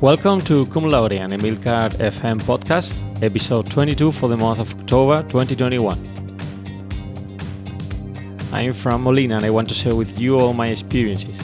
Welcome 0.00 0.42
to 0.42 0.64
Cum 0.66 0.84
Laude 0.84 1.14
and 1.14 1.32
Emilcar 1.32 1.90
FM 1.98 2.40
podcast, 2.42 2.94
episode 3.20 3.68
22 3.68 4.12
for 4.12 4.28
the 4.28 4.36
month 4.36 4.60
of 4.60 4.72
October 4.78 5.24
2021. 5.24 5.98
I'm 8.52 8.72
from 8.72 9.02
Molina 9.02 9.34
and 9.34 9.44
I 9.44 9.50
want 9.50 9.68
to 9.70 9.74
share 9.74 9.96
with 9.96 10.16
you 10.16 10.38
all 10.38 10.52
my 10.52 10.68
experiences. 10.68 11.42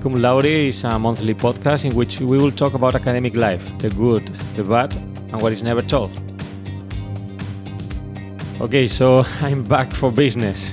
Cum 0.00 0.14
Laude 0.22 0.44
is 0.44 0.84
a 0.84 0.96
monthly 0.96 1.34
podcast 1.34 1.86
in 1.86 1.96
which 1.96 2.20
we 2.20 2.38
will 2.38 2.52
talk 2.52 2.74
about 2.74 2.94
academic 2.94 3.34
life, 3.34 3.66
the 3.78 3.90
good, 3.90 4.24
the 4.54 4.62
bad, 4.62 4.94
and 4.94 5.42
what 5.42 5.50
is 5.50 5.64
never 5.64 5.82
told. 5.82 6.12
Okay, 8.60 8.86
so 8.86 9.24
I'm 9.40 9.64
back 9.64 9.90
for 9.90 10.12
business. 10.12 10.70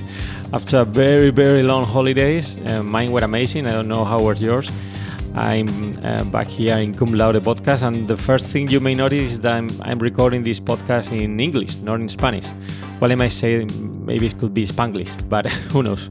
After 0.52 0.82
a 0.82 0.84
very, 0.84 1.30
very 1.30 1.64
long 1.64 1.86
holidays, 1.86 2.56
uh, 2.66 2.84
mine 2.84 3.10
were 3.10 3.24
amazing. 3.24 3.66
I 3.66 3.72
don't 3.72 3.88
know 3.88 4.04
how 4.04 4.22
were 4.22 4.34
yours. 4.34 4.70
I'm 5.36 5.98
uh, 6.02 6.24
back 6.24 6.46
here 6.46 6.76
in 6.78 6.94
Cum 6.94 7.12
Laude 7.12 7.42
podcast, 7.42 7.82
and 7.82 8.08
the 8.08 8.16
first 8.16 8.46
thing 8.46 8.70
you 8.70 8.80
may 8.80 8.94
notice 8.94 9.32
is 9.32 9.40
that 9.40 9.52
I'm, 9.52 9.68
I'm, 9.82 9.98
recording 9.98 10.42
this 10.42 10.58
podcast 10.58 11.12
in 11.12 11.38
English, 11.38 11.76
not 11.82 12.00
in 12.00 12.08
Spanish. 12.08 12.46
Well, 13.00 13.12
I 13.12 13.16
might 13.16 13.32
say 13.32 13.66
maybe 14.06 14.26
it 14.26 14.38
could 14.38 14.54
be 14.54 14.64
Spanglish, 14.64 15.28
but 15.28 15.46
who 15.72 15.82
knows. 15.82 16.08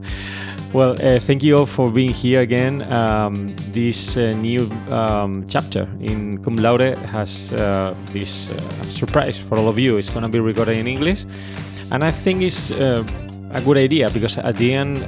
Well, 0.74 0.92
uh, 0.92 1.18
thank 1.18 1.42
you 1.42 1.58
all 1.58 1.66
for 1.66 1.90
being 1.90 2.14
here 2.14 2.42
again. 2.42 2.84
Um, 2.94 3.56
this 3.72 4.16
uh, 4.16 4.26
new 4.34 4.70
um, 4.92 5.44
chapter 5.50 5.89
in 6.02 6.44
Cum 6.44 6.58
Laude 6.58 6.95
has 7.10 7.52
uh, 7.54 7.95
this 8.12 8.52
uh, 8.52 8.58
surprise 8.84 9.39
for 9.39 9.58
all 9.58 9.67
of 9.67 9.80
you. 9.80 9.98
It's 9.98 10.12
going 10.12 10.22
to 10.22 10.30
be 10.30 10.39
recorded 10.39 10.78
in 10.78 10.88
English, 10.88 11.26
and 11.92 12.04
I 12.04 12.12
think 12.12 12.44
it's 12.44 12.70
uh, 12.70 13.04
a 13.54 13.62
good 13.62 13.78
idea 13.78 14.08
because 14.12 14.38
at 14.38 14.56
the 14.58 14.72
end, 14.72 15.00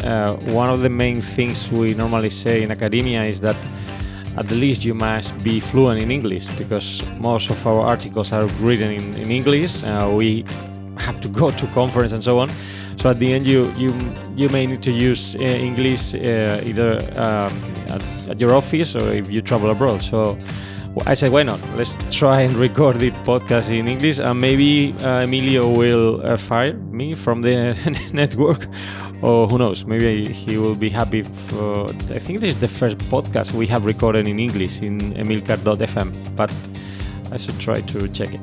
one 0.56 0.72
of 0.72 0.82
the 0.82 0.90
main 0.90 1.22
things 1.22 1.70
we 1.70 1.94
normally 1.94 2.32
say 2.32 2.64
in 2.64 2.72
academia 2.72 3.24
is 3.24 3.42
that 3.42 3.56
at 4.38 4.48
the 4.48 4.56
least 4.56 4.86
you 4.86 4.94
must 4.94 5.34
be 5.44 5.60
fluent 5.60 6.02
in 6.02 6.12
English 6.12 6.48
because 6.58 7.04
most 7.20 7.50
of 7.50 7.66
our 7.66 7.82
articles 7.82 8.32
are 8.32 8.46
written 8.62 8.92
in, 8.92 9.16
in 9.16 9.32
English. 9.32 9.84
Uh, 9.84 10.12
we 10.16 10.46
have 10.98 11.20
to 11.22 11.28
go 11.28 11.50
to 11.52 11.68
conference 11.68 12.12
and 12.12 12.24
so 12.24 12.40
on. 12.40 12.50
So 12.98 13.10
at 13.12 13.20
the 13.20 13.34
end, 13.34 13.46
you 13.46 13.72
you 13.78 13.94
you 14.36 14.50
may 14.50 14.66
need 14.66 14.82
to 14.84 14.92
use 14.92 15.36
uh, 15.36 15.40
English 15.40 16.16
uh, 16.16 16.62
either 16.66 16.98
um, 17.16 17.54
at, 17.90 18.04
at, 18.30 18.40
your 18.40 18.56
office 18.56 18.96
or 18.96 19.14
if 19.14 19.30
you 19.30 19.42
travel 19.42 19.70
abroad. 19.70 20.02
So 20.02 20.38
I 21.06 21.14
said, 21.14 21.32
why 21.32 21.44
not? 21.44 21.60
Let's 21.76 21.98
try 22.16 22.42
and 22.42 22.54
record 22.56 23.00
the 23.00 23.12
podcast 23.26 23.72
in 23.72 23.88
English, 23.88 24.20
and 24.20 24.40
maybe 24.40 24.96
uh, 25.02 25.24
Emilio 25.24 25.70
will 25.70 26.26
uh, 26.26 26.38
fire 26.38 26.74
me 26.74 27.14
from 27.14 27.42
the 27.42 27.76
network, 28.14 28.68
or 29.22 29.48
who 29.48 29.58
knows? 29.58 29.86
Maybe 29.86 30.32
he 30.32 30.58
will 30.58 30.76
be 30.76 30.90
happy. 30.90 31.22
For, 31.24 31.90
I 31.90 32.20
think 32.20 32.40
this 32.40 32.50
is 32.50 32.60
the 32.60 32.68
first 32.68 32.98
podcast 33.10 33.54
we 33.54 33.68
have 33.68 33.86
recorded 33.86 34.28
in 34.28 34.40
English 34.40 34.82
in 34.82 35.14
emilcar.fm, 35.14 36.36
but 36.36 36.52
I 37.32 37.38
should 37.38 37.60
try 37.60 37.82
to 37.82 38.08
check 38.08 38.34
it. 38.34 38.42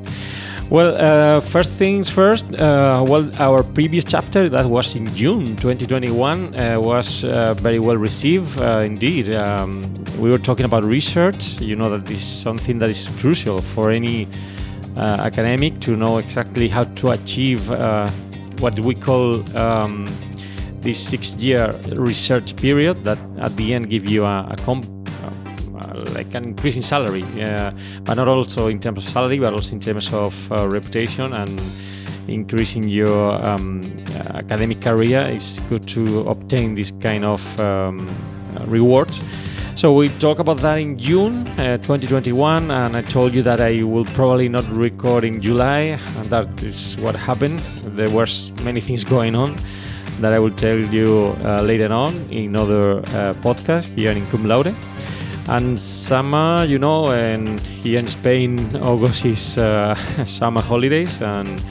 Well, 0.69 0.97
uh, 0.97 1.41
first 1.41 1.73
things 1.73 2.09
first. 2.09 2.45
Uh, 2.55 3.05
well, 3.07 3.29
our 3.37 3.61
previous 3.61 4.03
chapter 4.03 4.49
that 4.49 4.65
was 4.65 4.95
in 4.95 5.05
June 5.13 5.55
2021 5.57 6.55
uh, 6.55 6.79
was 6.79 7.23
uh, 7.23 7.53
very 7.53 7.77
well 7.77 7.97
received. 7.97 8.59
Uh, 8.59 8.79
indeed, 8.79 9.29
um, 9.35 9.85
we 10.17 10.31
were 10.31 10.39
talking 10.39 10.65
about 10.65 10.83
research. 10.83 11.61
You 11.61 11.75
know 11.75 11.91
that 11.91 12.05
this 12.07 12.17
is 12.17 12.41
something 12.41 12.79
that 12.79 12.89
is 12.89 13.07
crucial 13.19 13.61
for 13.61 13.91
any 13.91 14.27
uh, 14.97 15.17
academic 15.21 15.79
to 15.81 15.95
know 15.95 16.17
exactly 16.17 16.67
how 16.67 16.85
to 16.85 17.11
achieve 17.11 17.69
what 18.59 18.79
we 18.79 18.95
call 18.95 19.43
um, 19.55 20.07
this 20.79 20.99
six-year 20.99 21.75
research 21.93 22.55
period 22.55 23.03
that 23.03 23.19
at 23.37 23.55
the 23.55 23.75
end 23.75 23.89
give 23.89 24.07
you 24.07 24.25
a, 24.25 24.47
a 24.49 24.55
comp 24.65 24.94
like 26.13 26.33
an 26.35 26.43
increase 26.43 26.75
in 26.75 26.81
salary, 26.81 27.23
uh, 27.41 27.71
but 28.03 28.15
not 28.15 28.27
also 28.27 28.67
in 28.67 28.79
terms 28.79 29.05
of 29.05 29.09
salary, 29.11 29.39
but 29.39 29.53
also 29.53 29.71
in 29.71 29.79
terms 29.79 30.11
of 30.13 30.51
uh, 30.51 30.67
reputation 30.67 31.33
and 31.33 31.61
increasing 32.27 32.87
your 32.87 33.33
um, 33.45 33.81
academic 34.33 34.81
career. 34.81 35.21
It's 35.21 35.59
good 35.69 35.87
to 35.89 36.27
obtain 36.29 36.75
this 36.75 36.91
kind 36.99 37.25
of 37.25 37.59
um, 37.59 38.09
rewards. 38.65 39.21
So 39.75 39.91
we 39.93 40.07
talk 40.07 40.39
about 40.39 40.57
that 40.59 40.77
in 40.77 40.97
June 40.97 41.45
uh, 41.59 41.77
2021, 41.77 42.71
and 42.71 42.95
I 42.95 43.01
told 43.01 43.33
you 43.33 43.41
that 43.43 43.59
I 43.59 43.83
will 43.83 44.05
probably 44.05 44.47
not 44.47 44.63
record 44.71 45.25
in 45.25 45.41
July, 45.41 45.99
and 46.17 46.29
that 46.29 46.63
is 46.63 46.97
what 46.97 47.13
happened. 47.13 47.59
There 47.97 48.09
was 48.09 48.53
many 48.63 48.79
things 48.79 49.03
going 49.03 49.35
on 49.35 49.57
that 50.21 50.31
I 50.31 50.39
will 50.39 50.51
tell 50.51 50.77
you 50.77 51.35
uh, 51.43 51.61
later 51.61 51.91
on 51.91 52.13
in 52.31 52.55
other 52.55 52.99
uh, 52.99 53.33
podcasts 53.43 53.93
here 53.95 54.11
in 54.11 54.25
Cum 54.27 54.47
Laude. 54.47 54.73
And 55.47 55.79
summer, 55.79 56.65
you 56.65 56.79
know, 56.79 57.11
and 57.11 57.59
here 57.59 57.99
in 57.99 58.07
Spain, 58.07 58.75
August 58.77 59.25
is 59.25 59.57
uh, 59.59 59.93
summer 60.25 60.61
holidays, 60.61 61.21
and 61.21 61.61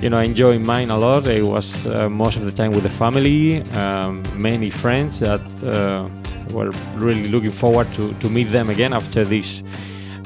you 0.00 0.08
know, 0.08 0.16
I 0.16 0.24
enjoy 0.24 0.58
mine 0.58 0.90
a 0.90 0.96
lot. 0.96 1.28
I 1.28 1.42
was 1.42 1.86
uh, 1.86 2.08
most 2.08 2.36
of 2.36 2.46
the 2.46 2.52
time 2.52 2.72
with 2.72 2.84
the 2.84 2.90
family, 2.90 3.62
um, 3.72 4.22
many 4.34 4.70
friends 4.70 5.20
that 5.20 5.42
uh, 5.62 6.08
were 6.52 6.70
really 6.96 7.28
looking 7.28 7.50
forward 7.50 7.92
to, 7.94 8.14
to 8.14 8.30
meet 8.30 8.48
them 8.48 8.70
again 8.70 8.94
after 8.94 9.24
this 9.24 9.62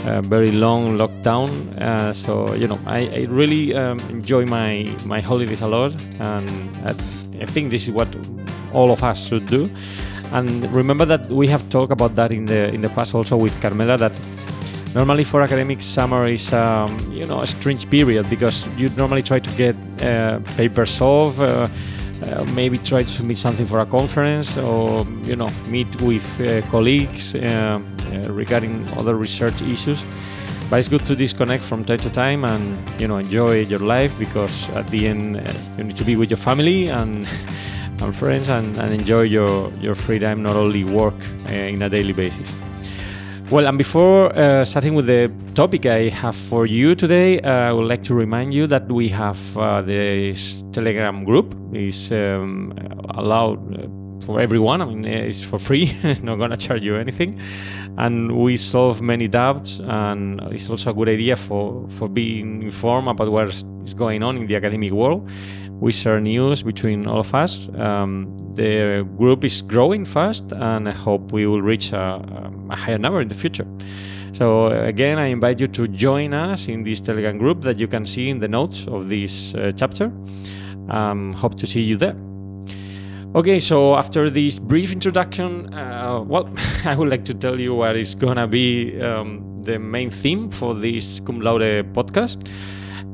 uh, 0.05 0.21
very 0.21 0.53
long 0.53 0.97
lockdown. 0.97 1.77
Uh, 1.81 2.13
so 2.13 2.55
you 2.55 2.69
know, 2.69 2.79
I, 2.87 3.09
I 3.09 3.27
really 3.29 3.75
um, 3.75 3.99
enjoy 4.11 4.47
my 4.47 4.89
my 5.05 5.21
holidays 5.21 5.61
a 5.61 5.67
lot, 5.67 5.93
and 6.21 6.49
I, 6.87 6.91
I 7.43 7.47
think 7.47 7.71
this 7.71 7.83
is 7.83 7.91
what 7.91 8.09
all 8.73 8.93
of 8.93 9.03
us 9.03 9.27
should 9.27 9.47
do. 9.47 9.69
And 10.33 10.71
remember 10.73 11.05
that 11.05 11.31
we 11.31 11.49
have 11.49 11.69
talked 11.71 11.93
about 11.93 12.15
that 12.17 12.33
in 12.33 12.47
the 12.47 12.73
in 12.75 12.81
the 12.81 12.89
past 12.89 13.15
also 13.15 13.37
with 13.37 13.61
Carmela 13.61 13.97
that 13.99 14.13
normally 14.95 15.25
for 15.25 15.43
academic 15.43 15.83
summer 15.83 16.27
is 16.29 16.53
um, 16.53 16.97
you 17.13 17.27
know 17.27 17.41
a 17.41 17.47
strange 17.47 17.89
period 17.89 18.29
because 18.31 18.67
you 18.77 18.89
normally 18.97 19.23
try 19.23 19.39
to 19.39 19.51
get 19.51 19.77
uh, 20.03 20.41
papers 20.57 21.01
off. 21.01 21.39
Uh, 21.41 21.69
uh, 22.23 22.45
maybe 22.55 22.79
try 22.79 23.03
to 23.03 23.09
submit 23.09 23.37
something 23.37 23.67
for 23.67 23.81
a 23.81 23.87
conference 23.87 24.57
or 24.57 25.07
you 25.25 25.37
know 25.37 25.51
meet 25.69 26.01
with 26.01 26.41
uh, 26.41 26.63
colleagues 26.71 27.35
uh, 27.35 27.39
uh, 27.39 28.33
regarding 28.33 28.89
other 28.97 29.17
research 29.17 29.61
issues 29.61 30.03
but 30.71 30.79
it's 30.79 30.89
good 30.89 31.05
to 31.05 31.15
disconnect 31.15 31.63
from 31.63 31.85
time 31.85 31.99
to 31.99 32.09
time 32.09 32.45
and 32.45 32.79
you 32.99 33.07
know 33.07 33.19
enjoy 33.19 33.61
your 33.61 33.81
life 33.81 34.19
because 34.19 34.71
at 34.71 34.87
the 34.89 35.07
end 35.07 35.37
you 35.77 35.85
need 35.85 35.97
to 35.97 36.05
be 36.05 36.17
with 36.17 36.31
your 36.31 36.39
family 36.39 36.89
and 36.89 37.29
and 38.03 38.15
friends 38.15 38.49
and, 38.49 38.77
and 38.77 38.91
enjoy 38.91 39.23
your, 39.23 39.73
your 39.81 39.95
free 39.95 40.19
time, 40.19 40.43
not 40.43 40.57
only 40.57 40.85
work 40.85 41.15
uh, 41.49 41.53
in 41.53 41.83
a 41.83 41.89
daily 41.89 42.13
basis. 42.13 42.55
Well, 43.51 43.69
and 43.69 43.79
before 43.79 44.37
uh, 44.37 44.65
starting 44.65 44.95
with 44.95 45.07
the 45.07 45.31
topic 45.55 45.87
I 45.87 46.09
have 46.09 46.35
for 46.35 46.67
you 46.67 46.97
today, 46.97 47.41
uh, 47.41 47.69
I 47.69 47.73
would 47.73 47.87
like 47.87 48.03
to 48.05 48.15
remind 48.15 48.53
you 48.53 48.67
that 48.67 48.91
we 48.91 49.09
have 49.11 49.39
uh, 49.57 49.83
this 49.83 50.65
Telegram 50.73 51.25
group. 51.25 51.55
is 51.73 52.11
um, 52.11 52.73
allowed 53.11 53.61
uh, 53.79 53.87
for 54.27 54.41
everyone. 54.41 54.83
I 54.83 54.85
mean, 54.87 55.05
it's 55.05 55.41
for 55.41 55.59
free, 55.59 55.97
not 56.23 56.37
gonna 56.37 56.57
charge 56.57 56.83
you 56.83 56.97
anything, 56.97 57.41
and 57.97 58.37
we 58.37 58.57
solve 58.57 59.01
many 59.01 59.29
doubts. 59.29 59.81
And 59.81 60.41
it's 60.53 60.69
also 60.69 60.91
a 60.91 60.95
good 60.95 61.09
idea 61.09 61.37
for 61.37 61.89
for 61.91 62.09
being 62.09 62.63
informed 62.63 63.09
about 63.09 63.31
what 63.31 63.47
is 63.49 63.95
going 63.95 64.23
on 64.23 64.37
in 64.37 64.47
the 64.47 64.57
academic 64.57 64.91
world 64.91 65.31
we 65.81 65.93
share 65.93 66.21
news 66.21 66.63
between 66.63 67.07
all 67.07 67.21
of 67.21 67.35
us. 67.35 67.69
Um, 67.77 68.37
the 68.55 69.07
group 69.19 69.45
is 69.45 69.63
growing 69.63 70.05
fast, 70.05 70.53
and 70.53 70.89
I 70.89 70.93
hope 70.93 71.33
we 71.33 71.47
will 71.47 71.63
reach 71.63 71.93
a, 71.93 72.23
a, 72.71 72.77
higher 72.77 72.99
number 72.99 73.21
in 73.21 73.29
the 73.29 73.35
future. 73.35 73.67
So, 74.33 74.69
again, 74.69 75.19
I 75.19 75.27
invite 75.27 75.61
you 75.61 75.69
to 75.69 75.89
join 75.89 76.35
us 76.35 76.69
in 76.69 76.83
this 76.83 77.01
Telegram 77.01 77.39
group 77.39 77.63
that 77.63 77.79
you 77.79 77.89
can 77.89 78.07
see 78.07 78.29
in 78.29 78.39
the 78.39 78.49
notes 78.49 78.87
of 78.87 79.09
this 79.09 79.55
uh, 79.55 79.73
chapter. 79.77 80.11
Um, 80.89 81.33
hope 81.35 81.57
to 81.57 81.67
see 81.67 81.83
you 81.83 81.97
there. 81.97 82.17
Okay, 83.37 83.61
so 83.61 83.97
after 83.97 84.31
this 84.31 84.59
brief 84.59 84.91
introduction, 84.91 85.69
uh, 85.75 86.25
well, 86.27 86.49
I 86.87 86.95
would 86.95 87.11
like 87.11 87.27
to 87.27 87.35
tell 87.35 87.61
you 87.61 87.75
what 87.75 87.95
is 87.95 88.15
gonna 88.15 88.47
be 88.47 88.99
um, 89.03 89.61
the 89.61 89.79
main 89.79 90.11
theme 90.11 90.51
for 90.51 90.75
this 90.75 91.21
Cum 91.21 91.43
Laude 91.43 91.85
podcast. 91.93 92.49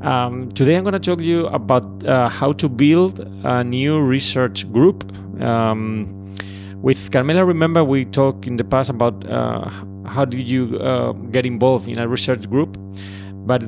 Um, 0.01 0.49
today 0.53 0.77
I'm 0.77 0.83
going 0.83 0.93
to 0.93 0.99
talk 0.99 1.19
to 1.19 1.25
you 1.25 1.47
about 1.47 2.05
uh, 2.05 2.29
how 2.29 2.53
to 2.53 2.69
build 2.69 3.19
a 3.43 3.65
new 3.65 3.99
research 3.99 4.71
group. 4.71 5.03
Um, 5.41 6.33
with 6.81 7.11
Carmela, 7.11 7.43
remember 7.43 7.83
we 7.83 8.05
talked 8.05 8.47
in 8.47 8.55
the 8.55 8.63
past 8.63 8.89
about 8.89 9.29
uh, 9.29 9.69
how 10.05 10.23
did 10.23 10.47
you 10.47 10.77
uh, 10.79 11.11
get 11.31 11.45
involved 11.45 11.89
in 11.89 11.99
a 11.99 12.07
research 12.07 12.49
group, 12.49 12.77
but 13.45 13.61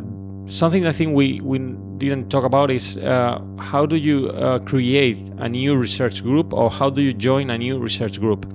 something 0.46 0.86
I 0.88 0.94
think 0.94 1.16
we, 1.16 1.42
we 1.42 1.60
didn't 1.98 2.30
talk 2.30 2.44
about 2.44 2.72
is 2.72 2.98
uh, 2.98 3.40
how 3.60 3.86
do 3.86 3.96
you 3.96 4.30
uh, 4.30 4.60
create 4.60 5.18
a 5.38 5.48
new 5.50 5.76
research 5.76 6.24
group 6.24 6.54
or 6.54 6.70
how 6.70 6.90
do 6.90 7.02
you 7.02 7.14
join 7.14 7.50
a 7.50 7.58
new 7.58 7.80
research 7.80 8.20
group? 8.20 8.46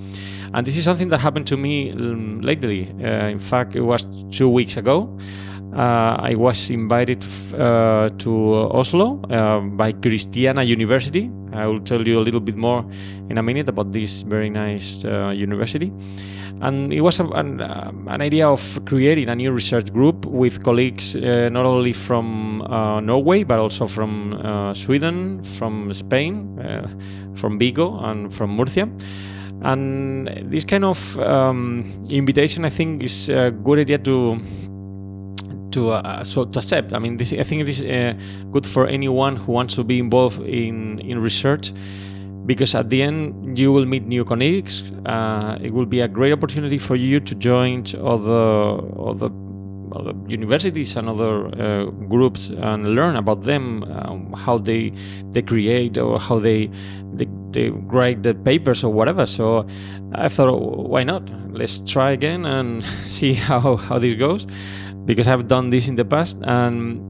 And 0.52 0.66
this 0.66 0.76
is 0.76 0.84
something 0.84 1.08
that 1.10 1.20
happened 1.20 1.46
to 1.48 1.56
me 1.56 1.92
um, 1.92 2.40
lately. 2.40 2.90
Uh, 3.02 3.28
in 3.28 3.38
fact, 3.38 3.76
it 3.76 3.82
was 3.82 4.06
two 4.30 4.48
weeks 4.48 4.76
ago. 4.76 5.08
uh, 5.72 6.16
I 6.18 6.34
was 6.34 6.68
invited 6.70 7.24
uh, 7.54 8.08
to 8.18 8.54
Oslo 8.72 9.16
by 9.76 9.92
Christiania 9.92 10.64
University. 10.64 11.30
I 11.52 11.66
will 11.66 11.80
tell 11.80 12.02
you 12.06 12.18
a 12.18 12.24
little 12.24 12.40
bit 12.40 12.56
more 12.56 12.84
in 13.28 13.38
a 13.38 13.42
minute 13.42 13.68
about 13.68 13.92
this 13.92 14.22
very 14.22 14.50
nice 14.50 15.04
university. 15.34 15.92
And 16.62 16.92
it 16.92 17.00
was 17.00 17.20
a, 17.20 17.24
an, 17.24 17.60
uh, 17.60 17.90
an, 18.08 18.20
idea 18.20 18.46
of 18.46 18.84
creating 18.84 19.28
a 19.28 19.34
new 19.34 19.50
research 19.50 19.92
group 19.92 20.26
with 20.26 20.62
colleagues 20.62 21.16
uh, 21.16 21.48
not 21.50 21.64
only 21.64 21.94
from 21.94 22.62
Norway 23.02 23.44
but 23.44 23.58
also 23.58 23.86
from 23.86 24.32
Sweden, 24.74 25.42
from 25.42 25.92
Spain, 25.94 26.58
from 27.34 27.58
Vigo, 27.58 27.98
and 28.04 28.34
from 28.34 28.56
Murcia. 28.56 28.88
And 29.62 30.28
this 30.50 30.64
kind 30.64 30.84
of 30.84 31.18
um, 31.18 32.02
invitation, 32.08 32.64
I 32.64 32.70
think, 32.70 33.02
is 33.02 33.28
a 33.28 33.50
good 33.50 33.78
idea 33.78 33.98
to 33.98 34.40
to 35.72 35.90
uh, 35.90 36.24
so 36.24 36.44
to 36.44 36.58
accept. 36.58 36.92
I 36.92 36.98
mean, 36.98 37.16
this, 37.16 37.32
I 37.32 37.42
think 37.42 37.62
it 37.62 37.68
is 37.68 37.84
uh, 37.84 38.14
good 38.50 38.66
for 38.66 38.86
anyone 38.86 39.36
who 39.36 39.52
wants 39.52 39.74
to 39.76 39.84
be 39.84 39.98
involved 39.98 40.40
in 40.42 41.00
in 41.00 41.18
research, 41.18 41.72
because 42.50 42.74
at 42.74 42.90
the 42.90 43.00
end 43.00 43.56
you 43.56 43.70
will 43.70 43.86
meet 43.86 44.04
new 44.06 44.24
colleagues. 44.24 44.82
Uh, 45.06 45.56
it 45.62 45.72
will 45.72 45.86
be 45.86 46.00
a 46.00 46.08
great 46.08 46.32
opportunity 46.32 46.78
for 46.78 46.96
you 46.96 47.20
to 47.20 47.34
join 47.36 47.84
other 48.12 48.42
other. 49.12 49.30
Other 49.92 50.14
universities 50.28 50.94
and 50.96 51.08
other 51.08 51.32
uh, 51.48 51.90
groups 52.14 52.50
and 52.50 52.94
learn 52.94 53.16
about 53.16 53.42
them, 53.42 53.82
um, 53.90 54.32
how 54.38 54.56
they 54.56 54.92
they 55.32 55.42
create 55.42 55.98
or 55.98 56.20
how 56.20 56.38
they, 56.38 56.70
they 57.18 57.26
they 57.50 57.70
write 57.70 58.22
the 58.22 58.32
papers 58.32 58.84
or 58.84 58.92
whatever. 58.92 59.26
So 59.26 59.66
I 60.14 60.28
thought, 60.28 60.54
why 60.94 61.02
not? 61.02 61.24
Let's 61.50 61.80
try 61.80 62.12
again 62.12 62.46
and 62.46 62.84
see 63.18 63.32
how 63.32 63.74
how 63.74 63.98
this 63.98 64.14
goes 64.14 64.46
because 65.06 65.26
I've 65.26 65.48
done 65.48 65.70
this 65.70 65.88
in 65.88 65.96
the 65.96 66.04
past. 66.04 66.38
And 66.42 67.02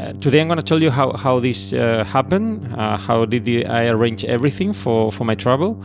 uh, 0.00 0.12
today 0.14 0.40
I'm 0.40 0.48
going 0.48 0.58
to 0.58 0.64
tell 0.64 0.82
you 0.82 0.90
how, 0.90 1.12
how 1.12 1.40
this 1.40 1.72
uh, 1.72 2.04
happened, 2.06 2.74
uh, 2.74 2.96
how 2.96 3.26
did 3.26 3.44
the, 3.44 3.66
I 3.66 3.86
arrange 3.86 4.24
everything 4.24 4.72
for, 4.72 5.12
for 5.12 5.24
my 5.24 5.34
travel, 5.34 5.82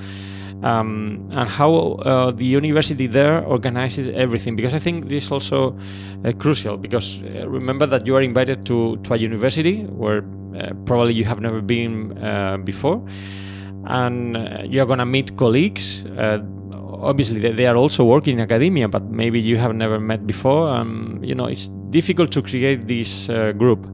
um, 0.64 1.28
and 1.36 1.50
how 1.50 1.74
uh, 1.76 2.32
the 2.32 2.46
university 2.46 3.08
there 3.08 3.44
organizes 3.44 4.08
everything. 4.08 4.56
Because 4.56 4.74
I 4.74 4.80
think 4.80 5.10
this 5.10 5.26
is 5.26 5.32
also 5.32 5.78
uh, 6.24 6.32
crucial. 6.34 6.78
Because 6.78 7.20
remember 7.46 7.86
that 7.88 8.08
you 8.08 8.16
are 8.16 8.22
invited 8.22 8.66
to, 8.68 8.98
to 8.98 9.14
a 9.14 9.18
university 9.18 9.84
where 9.84 10.22
probably 10.86 11.14
you 11.14 11.26
have 11.26 11.42
never 11.42 11.62
been 11.62 12.64
before, 12.64 13.06
and 13.88 14.38
you're 14.72 14.86
going 14.86 15.00
to 15.00 15.06
meet 15.06 15.36
colleagues 15.36 16.06
obviously 17.06 17.40
they 17.40 17.66
are 17.66 17.76
also 17.76 18.04
working 18.04 18.38
in 18.38 18.42
academia, 18.42 18.88
but 18.88 19.04
maybe 19.04 19.40
you 19.40 19.58
have 19.58 19.74
never 19.74 20.00
met 20.00 20.26
before. 20.26 20.70
Um, 20.70 21.20
you 21.24 21.36
know, 21.36 21.46
it's 21.46 21.70
difficult 21.90 22.32
to 22.32 22.42
create 22.42 22.88
this 22.88 23.30
uh, 23.30 23.52
group. 23.54 23.88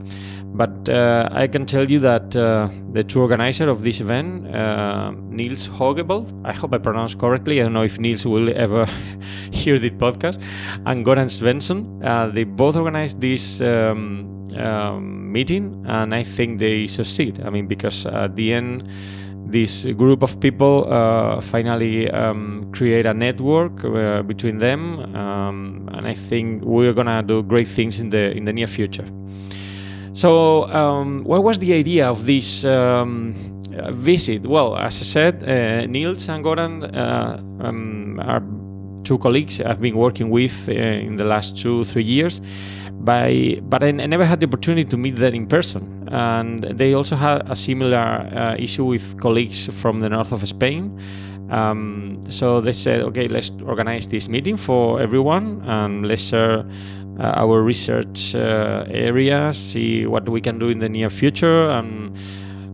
But 0.54 0.90
uh, 0.90 1.30
I 1.31 1.48
can 1.48 1.66
tell 1.66 1.90
you 1.90 2.00
that 2.00 2.36
uh, 2.36 2.68
the 2.92 3.04
two 3.04 3.22
organizer 3.22 3.69
of 3.69 3.84
this 3.84 4.02
event, 4.02 4.54
uh, 4.54 5.12
Niels 5.30 5.68
Hogebold, 5.69 6.28
I 6.46 6.54
hope 6.54 6.74
I 6.74 6.78
pronounced 6.78 7.19
correctly. 7.19 7.62
I 7.62 7.63
don't 7.63 7.74
know 7.74 7.84
if 7.84 7.98
Niels 7.98 8.25
will 8.25 8.50
ever 8.56 8.86
hear 9.52 9.80
this 9.80 9.92
podcast, 9.92 10.44
and 10.86 11.06
Goran 11.06 11.30
Svensson, 11.30 12.06
uh, 12.06 12.28
they 12.28 12.44
both 12.44 12.75
organized 12.75 13.22
this 13.22 13.62
um, 13.62 14.46
um, 14.58 15.31
meeting, 15.31 15.86
and 15.88 16.13
I 16.13 16.24
think 16.24 16.60
they 16.60 16.86
succeed. 16.86 17.42
I 17.46 17.50
mean, 17.50 17.68
because 17.68 18.06
at 18.06 18.36
the 18.36 18.54
end 18.54 18.90
this 19.51 19.86
group 19.98 20.24
of 20.24 20.39
people 20.39 20.92
uh, 20.92 21.42
finally 21.42 22.09
um, 22.12 22.69
create 22.71 23.06
a 23.06 23.13
network 23.13 23.83
uh, 23.83 24.21
between 24.24 24.57
them, 24.57 25.00
um, 25.15 25.89
and 25.94 26.07
I 26.07 26.13
think 26.13 26.63
we're 26.63 26.94
gonna 26.94 27.21
do 27.24 27.44
great 27.44 27.68
things 27.68 28.00
in 28.00 28.09
the 28.09 28.31
in 28.31 28.45
the 28.45 28.53
near 28.53 28.68
future. 28.68 29.06
So, 30.13 30.65
um, 30.71 31.24
what 31.24 31.44
was 31.44 31.59
the 31.59 31.74
idea 31.74 32.09
of 32.09 32.25
this 32.25 32.65
um, 32.65 33.33
visit? 33.92 34.45
Well, 34.45 34.75
as 34.75 35.00
I 35.00 35.03
said, 35.03 35.44
uh, 35.44 35.86
Niels 35.88 36.27
and 36.27 36.44
Goran 36.44 36.83
uh, 36.83 37.38
um, 37.65 38.19
are 38.19 38.42
two 39.03 39.18
colleagues 39.18 39.62
I've 39.62 39.81
been 39.81 39.98
working 39.98 40.30
with 40.30 40.69
uh, 40.69 40.74
in 40.74 41.15
the 41.15 41.24
last 41.24 41.57
two 41.57 41.83
three 41.83 42.03
years 42.03 42.42
by 43.03 43.59
but 43.63 43.83
I 43.83 43.92
never 43.92 44.25
had 44.25 44.39
the 44.39 44.48
opportunity 44.48 44.83
to 44.89 44.98
meet 44.98 45.15
them 45.15 45.33
in 45.33 45.48
person. 45.48 46.07
And 46.12 46.63
they 46.63 46.94
also 46.94 47.15
had 47.15 47.50
a 47.50 47.56
similar 47.56 47.98
uh, 47.98 48.56
issue 48.57 48.86
with 48.86 49.19
colleagues 49.19 49.68
from 49.81 50.01
the 50.01 50.09
north 50.09 50.31
of 50.31 50.48
Spain. 50.48 51.00
Um, 51.50 52.21
so 52.30 52.62
they 52.62 52.71
said, 52.71 53.01
okay, 53.01 53.27
let's 53.27 53.51
organize 53.65 54.07
this 54.07 54.30
meeting 54.30 54.56
for 54.56 55.01
everyone 55.01 55.62
and 55.65 56.07
let's 56.07 56.21
share 56.21 56.65
uh, 57.19 57.33
our 57.36 57.62
research 57.62 58.36
uh, 58.36 58.86
areas, 58.89 59.57
see 59.57 60.06
what 60.06 60.27
we 60.30 60.39
can 60.39 60.59
do 60.59 60.69
in 60.69 60.80
the 60.80 60.88
near 60.88 61.09
future, 61.09 61.69
and 61.69 62.18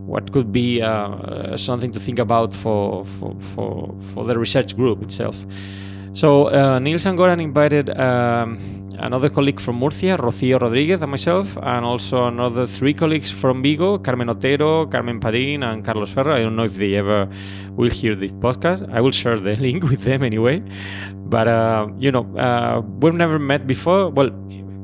what 0.06 0.32
could 0.32 0.52
be 0.52 0.82
uh, 0.82 1.58
something 1.58 1.92
to 1.92 2.00
think 2.00 2.20
about 2.20 2.54
for, 2.54 3.04
for, 3.04 3.36
for, 3.40 3.96
for 4.00 4.26
the 4.26 4.38
research 4.38 4.76
group 4.76 5.02
itself. 5.02 5.36
So 6.18 6.50
uh, 6.50 6.80
Niels 6.80 7.06
and 7.06 7.16
Goran 7.16 7.40
invited 7.40 7.92
um, 7.92 8.58
another 8.98 9.30
colleague 9.30 9.60
from 9.60 9.78
Murcia, 9.78 10.18
Rocío 10.18 10.60
Rodriguez, 10.60 11.00
and 11.00 11.12
myself, 11.12 11.56
and 11.62 11.86
also 11.86 12.26
another 12.26 12.66
three 12.66 12.96
colleagues 12.96 13.30
from 13.30 13.62
Vigo, 13.62 14.00
Carmen 14.00 14.28
Otero, 14.28 14.88
Carmen 14.88 15.20
Padin, 15.20 15.62
and 15.62 15.86
Carlos 15.86 16.10
Ferro. 16.10 16.36
I 16.36 16.40
don't 16.40 16.56
know 16.56 16.64
if 16.64 16.74
they 16.74 16.96
ever 16.96 17.30
will 17.76 17.92
hear 17.92 18.16
this 18.16 18.34
podcast. 18.34 18.92
I 18.92 19.00
will 19.00 19.12
share 19.12 19.38
the 19.38 19.56
link 19.68 19.84
with 19.84 20.06
them 20.06 20.24
anyway. 20.24 20.60
But, 21.14 21.48
uh, 21.48 21.88
you 22.00 22.12
know, 22.12 22.26
uh, 22.36 22.82
we've 23.00 23.14
never 23.14 23.38
met 23.38 23.68
before. 23.68 24.10
Well, 24.10 24.30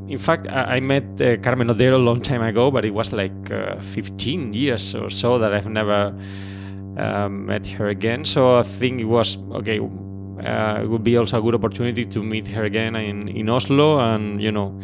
in 0.07 0.19
fact, 0.19 0.47
I, 0.49 0.81
met 0.81 1.19
uh, 1.19 1.37
Carmen 1.37 1.67
Otero 1.71 1.97
a 1.97 2.05
long 2.09 2.21
time 2.21 2.43
ago, 2.43 2.69
but 2.69 2.85
it 2.85 2.93
was 2.93 3.11
like 3.11 3.49
uh, 3.49 3.81
15 3.81 4.53
years 4.53 4.93
or 4.93 5.09
so 5.09 5.39
that 5.39 5.51
I've 5.51 5.65
never 5.65 6.15
uh, 6.99 7.27
met 7.27 7.65
her 7.65 7.87
again. 7.87 8.23
So 8.23 8.59
I 8.59 8.61
think 8.61 9.01
it 9.01 9.05
was 9.05 9.39
okay 9.53 9.79
uh, 10.39 10.81
it 10.83 10.87
would 10.87 11.03
be 11.03 11.17
also 11.17 11.39
a 11.39 11.41
good 11.41 11.55
opportunity 11.55 12.05
to 12.05 12.23
meet 12.23 12.47
her 12.47 12.63
again 12.63 12.95
in, 12.95 13.27
in 13.27 13.49
Oslo 13.49 13.99
and 13.99 14.41
you 14.41 14.51
know 14.51 14.79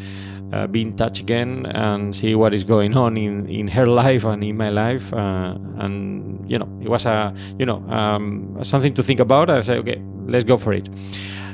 uh, 0.54 0.68
be 0.68 0.82
in 0.82 0.96
touch 0.96 1.20
again 1.20 1.66
and 1.68 2.16
see 2.16 2.36
what 2.36 2.54
is 2.54 2.64
going 2.64 2.96
on 2.96 3.18
in, 3.18 3.48
in 3.48 3.68
her 3.68 3.86
life 3.86 4.24
and 4.26 4.44
in 4.44 4.58
my 4.58 4.70
life. 4.70 5.14
Uh, 5.14 5.56
and 5.78 6.50
you 6.50 6.58
know 6.58 6.68
it 6.82 6.90
was 6.90 7.06
a 7.06 7.34
you 7.58 7.66
know 7.66 7.78
um, 7.90 8.58
something 8.64 8.94
to 8.94 9.04
think 9.04 9.20
about. 9.20 9.50
I 9.50 9.62
said 9.62 9.78
okay 9.80 10.02
let's 10.28 10.46
go 10.46 10.58
for 10.58 10.74
it. 10.74 10.90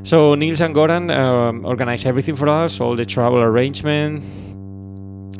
So 0.04 0.36
Niels 0.36 0.62
and 0.62 0.76
Goran 0.76 1.12
um, 1.12 1.66
organized 1.66 2.06
everything 2.06 2.36
for 2.36 2.48
us 2.48 2.80
all 2.80 2.96
the 2.96 3.06
travel 3.06 3.40
arrangement 3.40 4.24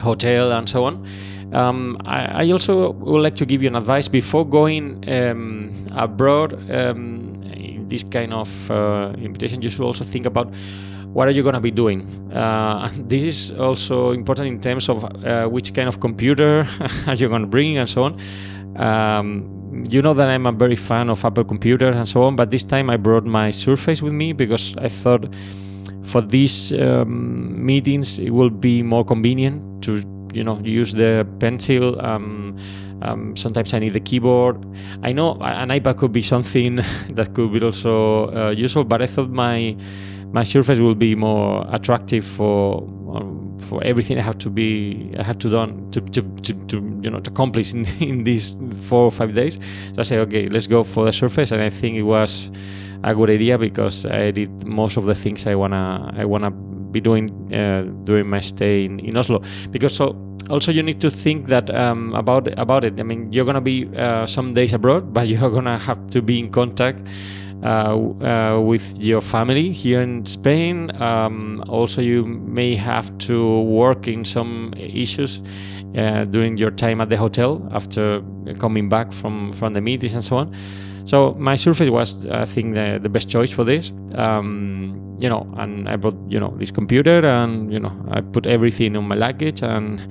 hotel 0.02 0.52
and 0.52 0.68
so 0.68 0.86
on. 0.86 1.08
Um, 1.54 1.98
I, 2.06 2.44
I, 2.44 2.52
also 2.52 2.92
would 2.92 3.22
like 3.22 3.36
to 3.36 3.46
give 3.46 3.62
you 3.62 3.70
an 3.70 3.76
advice. 3.76 4.08
Before 4.08 4.46
going 4.46 5.08
um, 5.10 5.86
abroad 5.96 6.54
um, 6.72 7.25
this 7.90 8.04
kind 8.04 8.34
of 8.34 8.72
uh, 8.72 9.14
invitation, 9.18 9.62
you 9.62 9.70
should 9.70 9.86
also 9.86 10.04
think 10.04 10.26
about 10.26 10.54
what 11.14 11.30
are 11.30 11.32
you 11.32 11.44
going 11.44 11.56
to 11.56 11.62
be 11.62 11.72
doing. 11.72 12.32
Uh, 12.34 12.92
this 12.98 13.24
is 13.24 13.52
also 13.58 14.12
important 14.12 14.48
in 14.48 14.60
terms 14.60 14.90
of 14.90 15.04
uh, 15.04 15.48
which 15.48 15.74
kind 15.74 15.88
of 15.88 16.00
computer 16.00 16.68
are 17.08 17.16
you 17.16 17.30
going 17.30 17.42
to 17.42 17.48
bring 17.48 17.78
and 17.78 17.90
so 17.90 18.04
on. 18.04 18.20
Um, 18.76 19.86
you 19.90 20.02
know 20.02 20.14
that 20.14 20.28
I'm 20.28 20.46
a 20.46 20.52
very 20.52 20.76
fan 20.76 21.10
of 21.10 21.24
Apple 21.24 21.44
computers 21.44 21.96
and 21.96 22.08
so 22.08 22.24
on, 22.24 22.36
but 22.36 22.52
this 22.52 22.64
time 22.64 22.90
I 22.90 22.98
brought 22.98 23.26
my 23.26 23.52
Surface 23.52 24.02
with 24.02 24.14
me 24.14 24.34
because 24.34 24.76
I 24.78 24.90
thought 24.90 25.34
for 26.04 26.22
these 26.22 26.74
um, 26.74 27.66
meetings 27.66 28.20
it 28.20 28.32
will 28.32 28.50
be 28.50 28.84
more 28.84 29.04
convenient 29.04 29.84
to 29.84 30.04
you 30.34 30.44
know 30.44 30.60
use 30.64 30.94
the 30.94 31.28
pencil. 31.40 32.00
Um, 32.04 32.58
um, 33.06 33.36
sometimes 33.36 33.74
I 33.74 33.80
need 33.80 33.94
the 33.94 34.00
keyboard. 34.00 34.58
I 35.04 35.12
know 35.12 35.34
an 35.42 35.70
iPad 35.70 35.98
could 35.98 36.12
be 36.12 36.22
something 36.22 36.76
that 37.12 37.34
could 37.34 37.54
be 37.54 37.62
also 37.62 38.32
uh, 38.36 38.50
useful, 38.52 38.84
but 38.84 39.02
I 39.02 39.06
thought 39.06 39.30
my 39.30 39.76
my 40.32 40.44
Surface 40.44 40.80
will 40.80 40.96
be 40.96 41.16
more 41.16 41.66
attractive 41.70 42.26
for 42.26 42.84
um, 43.16 43.58
for 43.62 43.82
everything 43.84 44.18
I 44.18 44.22
have 44.22 44.38
to 44.40 44.50
be 44.50 45.14
I 45.18 45.24
have 45.24 45.38
to 45.40 45.50
done 45.50 45.90
to, 45.92 46.02
to, 46.02 46.22
to, 46.22 46.54
to 46.54 46.76
you 47.02 47.10
know 47.10 47.20
to 47.20 47.32
accomplish 47.32 47.74
in, 47.74 47.86
in 48.00 48.24
these 48.24 48.58
four 48.82 49.04
or 49.04 49.12
five 49.12 49.34
days. 49.34 49.60
So 49.94 50.00
I 50.00 50.04
said, 50.04 50.20
okay, 50.28 50.50
let's 50.50 50.68
go 50.68 50.84
for 50.84 51.06
the 51.06 51.14
Surface, 51.14 51.52
and 51.52 51.62
I 51.62 51.70
think 51.70 51.98
it 51.98 52.04
was 52.04 52.52
a 53.04 53.14
good 53.14 53.30
idea 53.30 53.58
because 53.58 54.06
I 54.06 54.32
did 54.32 54.66
most 54.66 54.98
of 54.98 55.06
the 55.06 55.16
things 55.16 55.46
I 55.46 55.56
wanna 55.56 56.14
I 56.18 56.26
wanna 56.26 56.52
be 56.96 57.02
doing 57.10 57.26
uh, 57.54 57.84
during 58.08 58.28
my 58.36 58.42
stay 58.42 58.86
in, 58.86 59.00
in 59.00 59.18
Oslo 59.18 59.40
because 59.72 59.94
so 59.96 60.16
also 60.50 60.72
you 60.72 60.84
need 60.84 61.02
to 61.02 61.10
think 61.10 61.48
that 61.48 61.70
um, 61.70 62.14
about 62.16 62.48
about 62.60 62.84
it. 62.84 63.00
I 63.00 63.04
mean, 63.04 63.32
you're 63.34 63.46
gonna 63.46 63.62
be 63.62 63.90
uh, 63.98 64.26
some 64.26 64.54
days 64.54 64.74
abroad, 64.74 65.14
but 65.18 65.28
you're 65.28 65.50
gonna 65.50 65.78
have 65.78 66.00
to 66.10 66.22
be 66.22 66.40
in 66.40 66.52
contact 66.52 67.00
uh, 67.64 67.68
uh, 67.68 68.62
with 68.62 69.00
your 69.00 69.22
family 69.22 69.72
here 69.72 70.02
in 70.02 70.26
Spain. 70.26 70.92
Um, 71.02 71.64
also, 71.68 72.02
you 72.02 72.26
may 72.26 72.76
have 72.76 73.18
to 73.30 73.62
work 73.62 74.08
in 74.08 74.26
some 74.26 74.74
issues 74.78 75.42
uh, 75.98 76.26
during 76.26 76.58
your 76.58 76.72
time 76.72 77.02
at 77.02 77.10
the 77.10 77.18
hotel 77.18 77.68
after 77.72 78.22
coming 78.60 78.90
back 78.90 79.12
from 79.12 79.52
from 79.54 79.74
the 79.74 79.82
meetings 79.82 80.14
and 80.14 80.24
so 80.24 80.38
on. 80.38 80.56
So 81.06 81.36
my 81.38 81.56
Surface 81.56 81.90
was, 81.90 82.28
I 82.28 82.46
think, 82.46 82.76
the, 82.76 83.00
the 83.02 83.10
best 83.10 83.30
choice 83.30 83.52
for 83.52 83.64
this. 83.64 83.94
Um, 84.16 85.06
you 85.18 85.30
know, 85.30 85.48
and 85.58 85.88
I 85.88 85.96
brought 85.96 86.18
you 86.28 86.40
know 86.40 86.54
this 86.58 86.72
computer, 86.72 87.26
and 87.26 87.72
you 87.72 87.80
know 87.80 87.94
I 88.12 88.22
put 88.22 88.48
everything 88.48 88.98
on 88.98 89.08
my 89.08 89.16
luggage, 89.16 89.62
and 89.62 90.02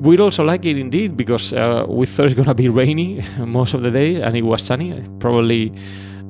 we'd 0.00 0.20
also 0.20 0.44
like 0.44 0.66
it 0.66 0.76
indeed 0.76 1.16
because 1.16 1.52
uh, 1.52 1.86
we 1.88 2.06
thought 2.06 2.26
it's 2.26 2.34
gonna 2.34 2.54
be 2.54 2.68
rainy 2.68 3.24
most 3.38 3.74
of 3.74 3.82
the 3.82 3.90
day, 3.90 4.20
and 4.20 4.36
it 4.36 4.42
was 4.42 4.62
sunny. 4.62 5.02
Probably 5.18 5.72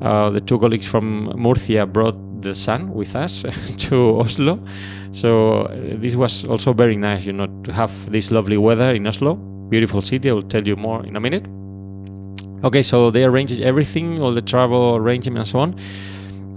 uh, 0.02 0.30
the 0.30 0.40
two 0.40 0.58
colleagues 0.58 0.87
from 0.87 1.32
Murcia 1.37 1.87
brought 1.87 2.16
the 2.42 2.54
sun 2.54 2.92
with 2.92 3.16
us 3.16 3.44
to 3.88 4.20
Oslo, 4.20 4.61
so 5.11 5.62
uh, 5.62 5.76
this 5.99 6.14
was 6.14 6.44
also 6.44 6.73
very 6.73 6.96
nice, 6.96 7.25
you 7.25 7.32
know, 7.32 7.46
to 7.64 7.73
have 7.73 7.90
this 8.12 8.30
lovely 8.30 8.56
weather 8.56 8.94
in 8.94 9.06
Oslo. 9.06 9.34
Beautiful 9.70 10.02
city. 10.02 10.30
I 10.30 10.34
will 10.34 10.42
tell 10.42 10.66
you 10.66 10.76
more 10.76 11.04
in 11.04 11.16
a 11.16 11.20
minute. 11.20 11.46
Okay, 12.64 12.83
so 12.83 13.11
they 13.11 13.25
arranged 13.25 13.61
everything, 13.61 14.23
all 14.23 14.33
the 14.33 14.40
travel 14.40 14.97
arrangement 14.97 15.38
and 15.38 15.47
so 15.47 15.59
on. 15.59 15.78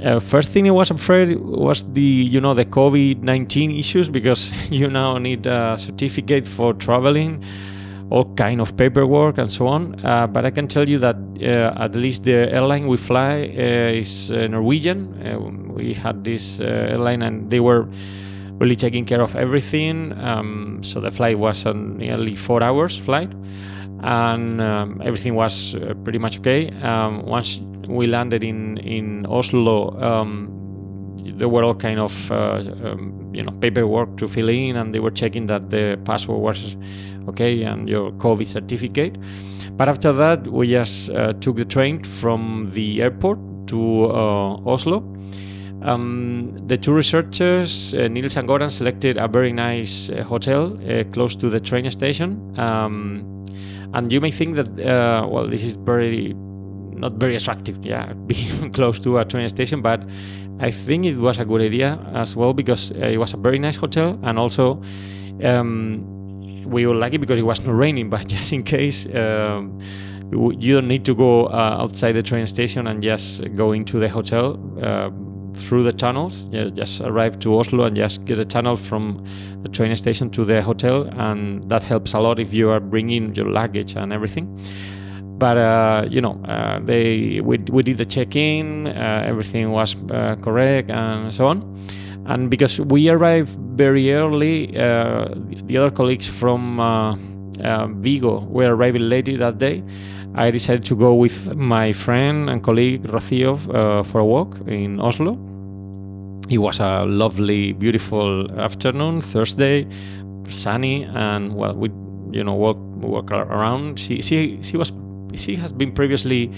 Uh, 0.05 0.19
first 0.21 0.49
thing 0.49 0.65
I 0.67 0.71
was 0.71 0.89
afraid 0.89 1.37
was 1.37 1.83
the 1.91 2.01
you 2.01 2.39
know 2.39 2.53
the 2.53 2.63
COVID 2.63 3.23
nineteen 3.23 3.71
issues 3.71 4.07
because 4.07 4.51
you 4.71 4.87
now 4.89 5.17
need 5.17 5.45
a 5.47 5.75
certificate 5.77 6.47
for 6.47 6.73
traveling, 6.73 7.43
all 8.09 8.33
kind 8.35 8.61
of 8.61 8.77
paperwork 8.77 9.37
and 9.37 9.51
so 9.51 9.67
on. 9.67 9.99
Uh, 10.05 10.27
but 10.27 10.45
I 10.45 10.51
can 10.51 10.69
tell 10.69 10.87
you 10.87 10.97
that 10.99 11.17
uh, 11.41 11.83
at 11.83 11.93
least 11.95 12.23
the 12.23 12.53
airline 12.53 12.87
we 12.87 12.95
fly 12.95 13.41
uh, 13.41 13.99
is 13.99 14.31
uh, 14.31 14.47
Norwegian. 14.47 15.27
Uh, 15.27 15.39
we 15.73 15.93
had 15.93 16.23
this 16.23 16.61
airline 16.61 17.21
and 17.21 17.51
they 17.51 17.59
were 17.59 17.85
really 18.59 18.75
taking 18.75 19.05
care 19.05 19.21
of 19.21 19.35
everything. 19.35 20.13
Um, 20.19 20.79
so 20.83 20.99
the 21.01 21.11
flight 21.11 21.37
was 21.37 21.65
a 21.65 21.73
nearly 21.73 22.35
four 22.35 22.63
hours 22.63 22.97
flight, 22.97 23.31
and 24.01 24.61
um, 24.61 25.01
everything 25.03 25.35
was 25.35 25.75
pretty 26.03 26.19
much 26.19 26.39
okay. 26.39 26.69
Um, 26.81 27.25
once 27.25 27.59
we 27.87 28.07
landed 28.07 28.43
in 28.43 28.77
in 28.77 29.25
Oslo, 29.27 29.99
um, 30.01 30.57
there 31.37 31.49
were 31.49 31.63
all 31.63 31.75
kind 31.75 31.99
of 31.99 32.31
uh, 32.31 32.63
um, 32.83 33.31
you 33.33 33.43
know 33.43 33.51
paperwork 33.51 34.17
to 34.17 34.27
fill 34.27 34.49
in, 34.49 34.75
and 34.75 34.93
they 34.93 34.99
were 34.99 35.11
checking 35.11 35.45
that 35.47 35.69
the 35.69 35.99
passport 36.05 36.39
was 36.39 36.77
okay 37.27 37.61
and 37.61 37.89
your 37.89 38.11
COVID 38.13 38.47
certificate. 38.47 39.17
But 39.77 39.89
after 39.89 40.11
that, 40.13 40.47
we 40.47 40.69
just 40.69 41.09
uh, 41.11 41.33
took 41.33 41.57
the 41.57 41.65
train 41.65 42.03
from 42.03 42.69
the 42.71 43.01
airport 43.01 43.39
to 43.67 44.05
uh, 44.05 44.71
Oslo. 44.71 45.03
Um, 45.83 46.47
the 46.67 46.77
two 46.77 46.91
researchers, 46.91 47.93
uh, 47.93 48.07
Niels 48.07 48.35
and 48.35 48.47
Goran, 48.47 48.71
selected 48.71 49.17
a 49.17 49.27
very 49.27 49.53
nice 49.53 50.09
uh, 50.09 50.23
hotel 50.23 50.73
uh, 50.89 51.03
close 51.13 51.35
to 51.35 51.49
the 51.49 51.59
train 51.59 51.89
station. 51.91 52.55
And 53.93 54.11
you 54.11 54.19
may 54.21 54.31
think 54.31 54.55
that, 54.55 54.69
well, 55.29 55.47
this 55.47 55.63
is 55.63 55.73
very 55.73 56.35
not 56.97 57.13
very 57.13 57.35
attractive, 57.35 57.83
yeah, 57.85 58.13
being 58.27 58.71
close 58.71 58.99
to 58.99 59.19
a 59.19 59.25
train 59.25 59.47
station. 59.49 59.81
But 59.81 60.03
I 60.59 60.71
think 60.71 61.05
it 61.05 61.17
was 61.17 61.39
a 61.39 61.45
good 61.45 61.61
idea 61.61 61.99
as 62.13 62.35
well 62.35 62.53
because 62.53 62.91
uh, 62.91 63.05
it 63.05 63.17
was 63.17 63.33
a 63.33 63.37
very 63.37 63.59
nice 63.59 63.75
hotel, 63.75 64.19
and 64.23 64.37
also 64.39 64.81
um, 65.43 66.63
we 66.65 66.85
were 66.85 66.95
lucky 66.95 67.17
because 67.17 67.39
it 67.39 67.43
was 67.43 67.61
not 67.61 67.75
raining. 67.75 68.09
But 68.17 68.27
just 68.27 68.51
in 68.53 68.63
case, 68.63 69.05
um, 69.15 69.79
you 70.31 70.75
don't 70.75 70.87
need 70.87 71.05
to 71.05 71.15
go 71.15 71.45
uh, 71.45 71.77
outside 71.81 72.13
the 72.13 72.23
train 72.23 72.47
station 72.47 72.87
and 72.87 73.01
just 73.01 73.55
go 73.55 73.71
into 73.71 73.99
the 73.99 74.09
hotel. 74.09 74.59
Uh, 74.81 75.09
through 75.53 75.83
the 75.83 75.91
tunnels, 75.91 76.45
yeah, 76.51 76.69
just 76.69 77.01
arrive 77.01 77.39
to 77.39 77.57
Oslo 77.57 77.85
and 77.85 77.95
just 77.95 78.25
get 78.25 78.39
a 78.39 78.45
tunnel 78.45 78.75
from 78.75 79.25
the 79.63 79.69
train 79.69 79.95
station 79.95 80.29
to 80.31 80.45
the 80.45 80.61
hotel, 80.61 81.03
and 81.17 81.63
that 81.69 81.83
helps 81.83 82.13
a 82.13 82.19
lot 82.19 82.39
if 82.39 82.53
you 82.53 82.69
are 82.69 82.79
bringing 82.79 83.33
your 83.35 83.49
luggage 83.49 83.95
and 83.95 84.13
everything. 84.13 84.59
But 85.37 85.57
uh, 85.57 86.07
you 86.09 86.19
know 86.19 86.41
uh, 86.45 86.79
they 86.79 87.41
we, 87.41 87.57
we 87.71 87.83
did 87.83 87.97
the 87.97 88.05
check-in 88.05 88.87
uh, 88.87 89.23
everything 89.25 89.69
was 89.69 89.95
uh, 90.09 90.35
correct 90.41 90.89
and 90.89 91.33
so 91.33 91.47
on. 91.47 91.61
And 92.25 92.49
because 92.49 92.79
we 92.79 93.07
arrived 93.09 93.55
very 93.77 94.11
early 94.13 94.75
uh, 94.75 95.27
the 95.35 95.77
other 95.77 95.91
colleagues 95.91 96.27
from 96.27 96.79
uh, 96.79 97.15
Vigo 97.99 98.45
were 98.45 98.75
arriving 98.75 99.03
later 99.09 99.37
that 99.37 99.59
day 99.59 99.83
I 100.37 100.51
decided 100.51 100.85
to 100.85 100.95
go 100.95 101.15
with 101.15 101.55
my 101.55 101.91
friend 101.91 102.47
and 102.47 102.61
colleague 102.61 103.03
Rocio 103.07 103.57
uh, 103.73 104.03
for 104.03 104.19
a 104.19 104.25
walk 104.25 104.55
in 104.67 104.99
Oslo. 104.99 105.33
It 106.47 106.59
was 106.59 106.79
a 106.79 107.05
lovely 107.05 107.73
beautiful 107.73 108.47
afternoon 108.59 109.21
Thursday 109.21 109.87
sunny 110.47 111.03
and 111.03 111.55
well 111.55 111.73
we 111.73 111.89
you 112.31 112.43
know 112.43 112.53
walk 112.53 112.77
walk 113.01 113.31
around. 113.31 113.99
She 113.99 114.21
she 114.21 114.59
she 114.61 114.77
was 114.77 114.91
she 115.35 115.55
has 115.55 115.73
been 115.73 115.91
previously 115.91 116.51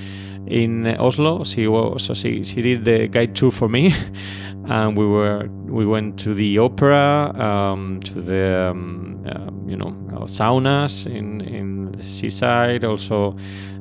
in 0.47 0.87
Oslo. 0.99 1.43
She 1.43 1.67
was 1.67 2.03
so 2.03 2.13
she, 2.13 2.43
she 2.43 2.61
did 2.61 2.85
the 2.85 3.07
guide 3.07 3.35
tour 3.35 3.51
for 3.51 3.69
me, 3.69 3.93
and 4.67 4.97
we 4.97 5.05
were 5.05 5.47
we 5.65 5.85
went 5.85 6.19
to 6.19 6.33
the 6.33 6.57
opera, 6.57 7.33
um, 7.39 7.99
to 8.01 8.21
the 8.21 8.69
um, 8.71 9.23
uh, 9.27 9.51
you 9.67 9.77
know 9.77 9.91
saunas 10.25 11.05
in 11.05 11.41
in 11.41 11.91
the 11.91 12.03
seaside. 12.03 12.83
Also, 12.83 13.35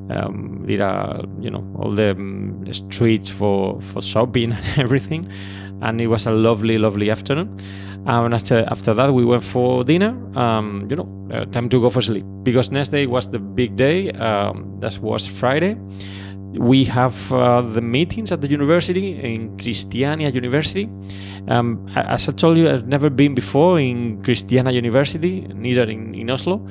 um, 0.09 0.65
did 0.65 0.79
a, 0.79 1.23
you 1.39 1.49
know 1.49 1.65
all 1.77 1.91
the 1.91 2.11
um, 2.11 2.65
streets 2.71 3.29
for 3.29 3.81
for 3.81 4.01
shopping 4.01 4.51
and 4.53 4.79
everything, 4.79 5.29
and 5.81 5.99
it 6.01 6.07
was 6.07 6.27
a 6.27 6.31
lovely 6.31 6.77
lovely 6.77 7.09
afternoon. 7.09 7.57
And 8.05 8.33
after, 8.33 8.65
after 8.69 8.93
that, 8.93 9.13
we 9.13 9.25
went 9.25 9.43
for 9.43 9.83
dinner. 9.83 10.15
Um, 10.37 10.87
you 10.89 10.95
know, 10.95 11.07
uh, 11.33 11.45
time 11.45 11.69
to 11.69 11.81
go 11.81 11.89
for 11.89 12.01
sleep 12.01 12.25
because 12.43 12.71
next 12.71 12.89
day 12.89 13.05
was 13.05 13.29
the 13.29 13.39
big 13.39 13.75
day. 13.75 14.11
Um, 14.11 14.77
that 14.79 14.97
was 14.99 15.27
Friday. 15.27 15.75
We 16.53 16.83
have 16.85 17.31
uh, 17.31 17.61
the 17.61 17.81
meetings 17.81 18.31
at 18.31 18.41
the 18.41 18.49
university 18.49 19.19
in 19.21 19.55
Christiania 19.59 20.29
University. 20.29 20.89
Um, 21.47 21.87
as 21.95 22.27
I 22.27 22.31
told 22.31 22.57
you, 22.57 22.69
I've 22.69 22.87
never 22.87 23.09
been 23.09 23.35
before 23.35 23.79
in 23.79 24.23
Christiania 24.23 24.73
University, 24.73 25.41
neither 25.41 25.83
in, 25.83 26.15
in 26.15 26.29
Oslo 26.31 26.65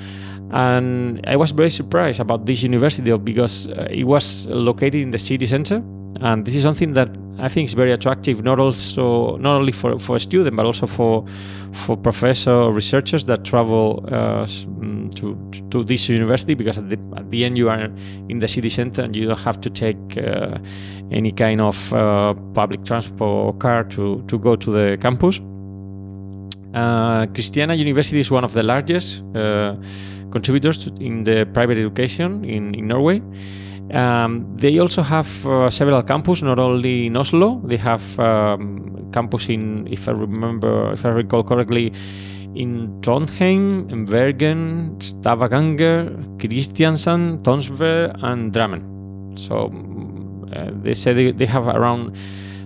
and 0.52 1.24
I 1.26 1.36
was 1.36 1.50
very 1.50 1.70
surprised 1.70 2.20
about 2.20 2.46
this 2.46 2.62
university 2.62 3.16
because 3.18 3.66
uh, 3.68 3.88
it 3.90 4.04
was 4.04 4.46
located 4.48 4.96
in 4.96 5.10
the 5.10 5.18
city 5.18 5.46
center, 5.46 5.82
and 6.20 6.44
this 6.44 6.54
is 6.54 6.62
something 6.62 6.94
that 6.94 7.08
I 7.40 7.48
think 7.48 7.66
is 7.66 7.74
very 7.74 7.92
attractive, 7.92 8.42
not 8.42 8.58
also 8.58 9.36
not 9.36 9.56
only 9.56 9.72
for 9.72 9.98
for 9.98 10.16
a 10.16 10.20
student 10.20 10.56
but 10.56 10.66
also 10.66 10.86
for 10.86 11.24
for 11.72 11.96
professor 11.96 12.50
or 12.50 12.72
researchers 12.72 13.26
that 13.26 13.44
travel 13.44 14.04
uh, 14.08 14.44
mm, 14.44 15.14
to 15.16 15.36
to 15.70 15.84
this 15.84 16.08
university 16.08 16.54
because 16.54 16.78
at 16.78 16.90
the, 16.90 16.98
at 17.16 17.30
the 17.30 17.44
end 17.44 17.56
you 17.56 17.68
are 17.68 17.90
in 18.28 18.38
the 18.40 18.48
city 18.48 18.68
center 18.68 19.02
and 19.02 19.14
you 19.14 19.26
don't 19.26 19.38
have 19.38 19.60
to 19.60 19.70
take 19.70 20.18
uh, 20.18 20.58
any 21.12 21.30
kind 21.30 21.60
of 21.60 21.92
uh, 21.92 22.34
public 22.54 22.84
transport 22.84 23.20
or 23.20 23.52
car 23.58 23.84
to 23.84 24.22
to 24.26 24.38
go 24.38 24.56
to 24.56 24.70
the 24.72 24.98
campus. 25.00 25.40
Uh, 26.74 27.26
Christiania 27.34 27.76
University 27.76 28.20
is 28.20 28.30
one 28.30 28.44
of 28.44 28.52
the 28.52 28.62
largest 28.62 29.22
uh, 29.34 29.74
contributors 30.38 30.86
in 31.00 31.24
the 31.24 31.46
private 31.52 31.78
education 31.78 32.44
in, 32.44 32.74
in 32.74 32.86
Norway. 32.86 33.20
Um, 33.92 34.32
they 34.56 34.78
also 34.78 35.02
have 35.02 35.28
uh, 35.46 35.70
several 35.70 36.02
campus, 36.02 36.42
not 36.42 36.58
only 36.58 37.06
in 37.06 37.16
Oslo. 37.16 37.60
They 37.64 37.78
have 37.78 38.04
um, 38.18 39.10
campus 39.12 39.48
in, 39.48 39.88
if 39.90 40.08
I 40.08 40.12
remember, 40.12 40.92
if 40.92 41.04
I 41.04 41.08
recall 41.08 41.42
correctly, 41.42 41.92
in 42.54 43.00
Trondheim, 43.00 43.90
in 43.90 44.04
Bergen, 44.04 44.96
Stavanger, 45.00 46.10
Kristiansand, 46.38 47.42
Tonsberg, 47.42 48.14
and 48.22 48.52
Drammen. 48.52 48.82
So 49.38 49.54
uh, 50.54 50.70
they 50.82 50.94
say 50.94 51.12
they, 51.14 51.32
they 51.32 51.46
have 51.46 51.66
around 51.66 52.16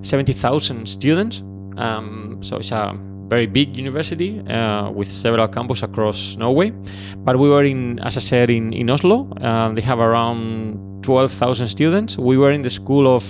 70,000 0.02 0.88
students. 0.88 1.42
Um, 1.76 2.38
so 2.42 2.56
it's 2.56 2.72
a 2.72 2.98
very 3.32 3.46
big 3.46 3.68
university 3.84 4.30
uh, 4.40 4.90
with 4.90 5.10
several 5.10 5.48
campuses 5.48 5.82
across 5.82 6.36
Norway. 6.36 6.70
But 7.26 7.38
we 7.38 7.48
were 7.48 7.64
in, 7.64 7.98
as 8.00 8.16
I 8.16 8.20
said, 8.20 8.50
in, 8.50 8.74
in 8.74 8.90
Oslo. 8.90 9.18
Uh, 9.40 9.72
they 9.72 9.80
have 9.80 10.00
around 10.00 11.02
12,000 11.02 11.66
students. 11.68 12.18
We 12.18 12.36
were 12.36 12.52
in 12.52 12.62
the 12.62 12.70
School 12.70 13.06
of 13.16 13.24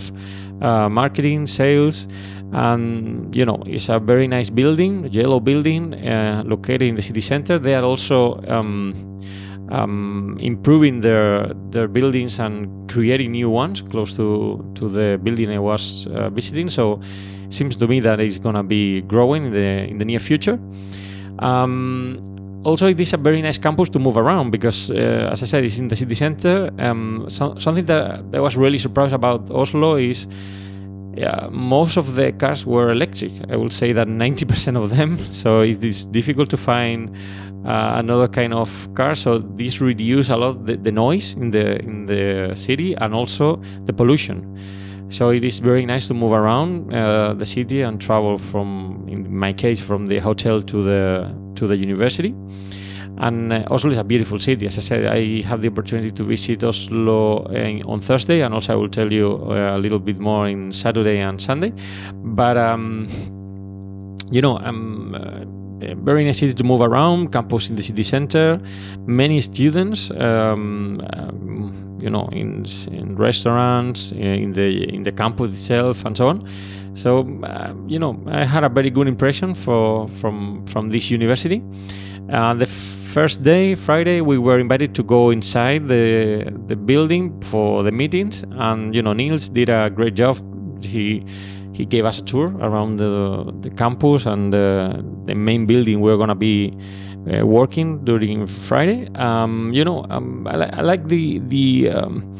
uh, 0.60 0.88
Marketing, 0.88 1.46
Sales, 1.46 2.08
and 2.52 3.34
you 3.34 3.44
know 3.44 3.62
it's 3.66 3.88
a 3.88 3.98
very 3.98 4.26
nice 4.26 4.50
building, 4.50 5.06
yellow 5.12 5.40
building, 5.40 5.94
uh, 5.94 6.42
located 6.44 6.82
in 6.82 6.94
the 6.96 7.02
city 7.02 7.20
center. 7.20 7.58
They 7.58 7.74
are 7.74 7.84
also 7.84 8.42
um, 8.48 9.18
um, 9.72 10.36
improving 10.40 11.00
their 11.00 11.52
their 11.70 11.88
buildings 11.88 12.38
and 12.38 12.68
creating 12.90 13.32
new 13.32 13.50
ones 13.50 13.82
close 13.82 14.14
to 14.16 14.62
to 14.74 14.88
the 14.88 15.18
building 15.22 15.50
I 15.50 15.58
was 15.58 16.06
uh, 16.06 16.28
visiting. 16.30 16.68
So 16.68 17.00
it 17.46 17.52
seems 17.52 17.76
to 17.76 17.88
me 17.88 18.00
that 18.00 18.20
it's 18.20 18.38
gonna 18.38 18.62
be 18.62 19.00
growing 19.02 19.46
in 19.46 19.52
the 19.52 19.88
in 19.90 19.98
the 19.98 20.04
near 20.04 20.20
future. 20.20 20.58
Um, 21.38 22.20
also, 22.64 22.86
it 22.86 23.00
is 23.00 23.12
a 23.12 23.16
very 23.16 23.42
nice 23.42 23.58
campus 23.58 23.88
to 23.88 23.98
move 23.98 24.16
around 24.16 24.52
because, 24.52 24.88
uh, 24.90 25.30
as 25.32 25.42
I 25.42 25.46
said, 25.46 25.64
it's 25.64 25.78
in 25.78 25.88
the 25.88 25.96
city 25.96 26.14
center. 26.14 26.70
Um, 26.78 27.26
so, 27.28 27.56
something 27.58 27.86
that 27.86 28.22
I 28.32 28.38
was 28.38 28.56
really 28.56 28.78
surprised 28.78 29.14
about 29.14 29.50
Oslo 29.50 29.96
is 29.96 30.28
yeah, 31.14 31.48
most 31.50 31.96
of 31.96 32.14
the 32.14 32.32
cars 32.32 32.64
were 32.64 32.90
electric. 32.90 33.32
I 33.50 33.56
will 33.56 33.70
say 33.70 33.92
that 33.92 34.08
90% 34.08 34.82
of 34.82 34.90
them. 34.90 35.18
So 35.26 35.60
it 35.60 35.82
is 35.84 36.06
difficult 36.06 36.50
to 36.50 36.56
find 36.56 37.10
uh, 37.64 37.94
another 37.98 38.28
kind 38.28 38.52
of 38.52 38.88
car. 38.94 39.14
So 39.14 39.38
this 39.38 39.80
reduce 39.80 40.30
a 40.30 40.36
lot 40.36 40.66
the, 40.66 40.76
the 40.76 40.92
noise 40.92 41.34
in 41.34 41.50
the 41.50 41.78
in 41.80 42.06
the 42.06 42.52
city 42.54 42.94
and 42.94 43.14
also 43.14 43.56
the 43.84 43.92
pollution. 43.92 44.58
So 45.08 45.28
it 45.28 45.44
is 45.44 45.58
very 45.58 45.84
nice 45.84 46.08
to 46.08 46.14
move 46.14 46.32
around 46.32 46.92
uh, 46.92 47.34
the 47.34 47.44
city 47.44 47.82
and 47.82 48.00
travel 48.00 48.38
from, 48.38 49.06
in 49.08 49.36
my 49.36 49.52
case, 49.52 49.78
from 49.78 50.06
the 50.06 50.18
hotel 50.18 50.62
to 50.62 50.82
the 50.82 51.34
to 51.56 51.66
the 51.66 51.76
university. 51.76 52.34
And 53.18 53.52
uh, 53.52 53.64
Oslo 53.70 53.90
is 53.90 53.98
a 53.98 54.04
beautiful 54.04 54.38
city. 54.38 54.64
As 54.66 54.78
I 54.78 54.80
said, 54.80 55.04
I 55.04 55.42
have 55.42 55.60
the 55.60 55.68
opportunity 55.68 56.10
to 56.12 56.24
visit 56.24 56.64
Oslo 56.64 57.44
in, 57.48 57.82
on 57.82 58.00
Thursday, 58.00 58.40
and 58.40 58.54
also 58.54 58.72
I 58.72 58.76
will 58.76 58.88
tell 58.88 59.12
you 59.12 59.38
uh, 59.50 59.76
a 59.76 59.78
little 59.78 59.98
bit 59.98 60.18
more 60.18 60.48
in 60.48 60.72
Saturday 60.72 61.18
and 61.18 61.38
Sunday. 61.38 61.74
But 62.14 62.56
um, 62.56 63.06
you 64.30 64.40
know, 64.40 64.56
I'm. 64.56 65.51
Uh, 65.82 65.94
very 65.96 66.24
nice 66.24 66.38
city 66.38 66.54
to 66.54 66.64
move 66.64 66.80
around. 66.80 67.32
Campus 67.32 67.70
in 67.70 67.76
the 67.76 67.82
city 67.82 68.02
center, 68.02 68.60
many 69.06 69.40
students. 69.40 70.10
Um, 70.10 71.00
um, 71.14 71.98
you 72.00 72.10
know, 72.10 72.28
in 72.32 72.66
in 72.90 73.16
restaurants, 73.16 74.12
in 74.12 74.52
the 74.52 74.92
in 74.92 75.04
the 75.04 75.12
campus 75.12 75.52
itself, 75.52 76.04
and 76.04 76.16
so 76.16 76.28
on. 76.28 76.40
So, 76.94 77.20
uh, 77.44 77.72
you 77.86 77.98
know, 77.98 78.20
I 78.26 78.44
had 78.44 78.64
a 78.64 78.68
very 78.68 78.90
good 78.90 79.06
impression 79.06 79.54
for 79.54 80.08
from 80.08 80.66
from 80.66 80.90
this 80.90 81.10
university. 81.10 81.62
Uh, 82.32 82.54
the 82.54 82.66
first 82.66 83.42
day, 83.42 83.74
Friday, 83.74 84.20
we 84.20 84.36
were 84.36 84.58
invited 84.58 84.94
to 84.96 85.02
go 85.02 85.30
inside 85.30 85.88
the 85.88 86.52
the 86.66 86.76
building 86.76 87.40
for 87.42 87.82
the 87.84 87.92
meetings, 87.92 88.44
and 88.50 88.94
you 88.94 89.02
know, 89.02 89.12
Niels 89.12 89.48
did 89.48 89.68
a 89.70 89.88
great 89.88 90.14
job. 90.14 90.36
He 90.82 91.24
he 91.72 91.84
gave 91.84 92.04
us 92.04 92.18
a 92.18 92.22
tour 92.22 92.54
around 92.60 92.96
the, 92.96 93.52
the 93.60 93.70
campus 93.70 94.26
and 94.26 94.52
the, 94.52 95.04
the 95.26 95.34
main 95.34 95.66
building 95.66 96.00
we're 96.00 96.16
gonna 96.16 96.34
be 96.34 96.76
uh, 97.32 97.46
working 97.46 98.04
during 98.04 98.46
Friday. 98.46 99.08
Um, 99.14 99.72
you 99.72 99.84
know, 99.84 100.06
um, 100.10 100.46
I, 100.46 100.56
li- 100.56 100.70
I, 100.72 100.80
like 100.82 101.08
the 101.08 101.38
the 101.38 101.90
um, 101.90 102.36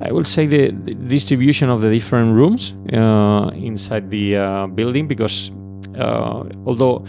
I 0.00 0.10
will 0.12 0.24
say 0.24 0.46
the, 0.46 0.70
the, 0.70 0.94
distribution 0.94 1.70
of 1.70 1.80
the 1.80 1.90
different 1.90 2.34
rooms 2.34 2.74
uh, 2.92 3.50
inside 3.54 4.10
the 4.10 4.36
uh, 4.36 4.66
building 4.66 5.06
because 5.06 5.52
uh, 5.96 6.44
although 6.66 7.06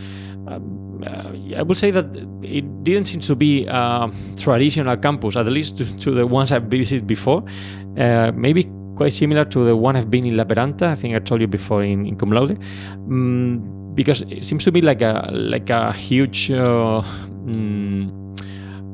uh, 0.48 0.60
I 1.58 1.64
would 1.64 1.78
say 1.78 1.92
that 1.92 2.06
it 2.44 2.84
didn't 2.84 3.06
seem 3.06 3.22
to 3.22 3.36
be 3.36 3.66
a 3.68 4.12
traditional 4.38 4.98
campus, 4.98 5.36
at 5.36 5.46
least 5.48 5.78
to, 5.78 5.98
to 6.00 6.12
the 6.12 6.28
ones 6.28 6.52
I've 6.52 6.64
visited 6.64 7.08
before. 7.08 7.44
Uh, 7.98 8.32
maybe 8.36 8.70
quite 8.96 9.14
similar 9.14 9.46
to 9.46 9.66
the 9.66 9.76
one 9.76 9.96
I've 9.96 10.10
been 10.10 10.26
in 10.26 10.36
Lappeenranta. 10.36 10.84
I 10.84 10.96
think 10.96 11.16
I 11.16 11.20
told 11.20 11.42
you 11.42 11.48
before 11.48 11.84
in, 11.84 12.06
in 12.06 12.16
Cum 12.16 12.32
Laude, 12.32 12.58
um, 13.08 13.92
because 13.94 14.22
it 14.22 14.44
seems 14.44 14.64
to 14.64 14.72
be 14.72 14.82
like 14.82 15.02
a 15.02 15.30
like 15.32 15.70
a 15.70 15.94
huge. 15.94 16.52
Um, 16.52 18.25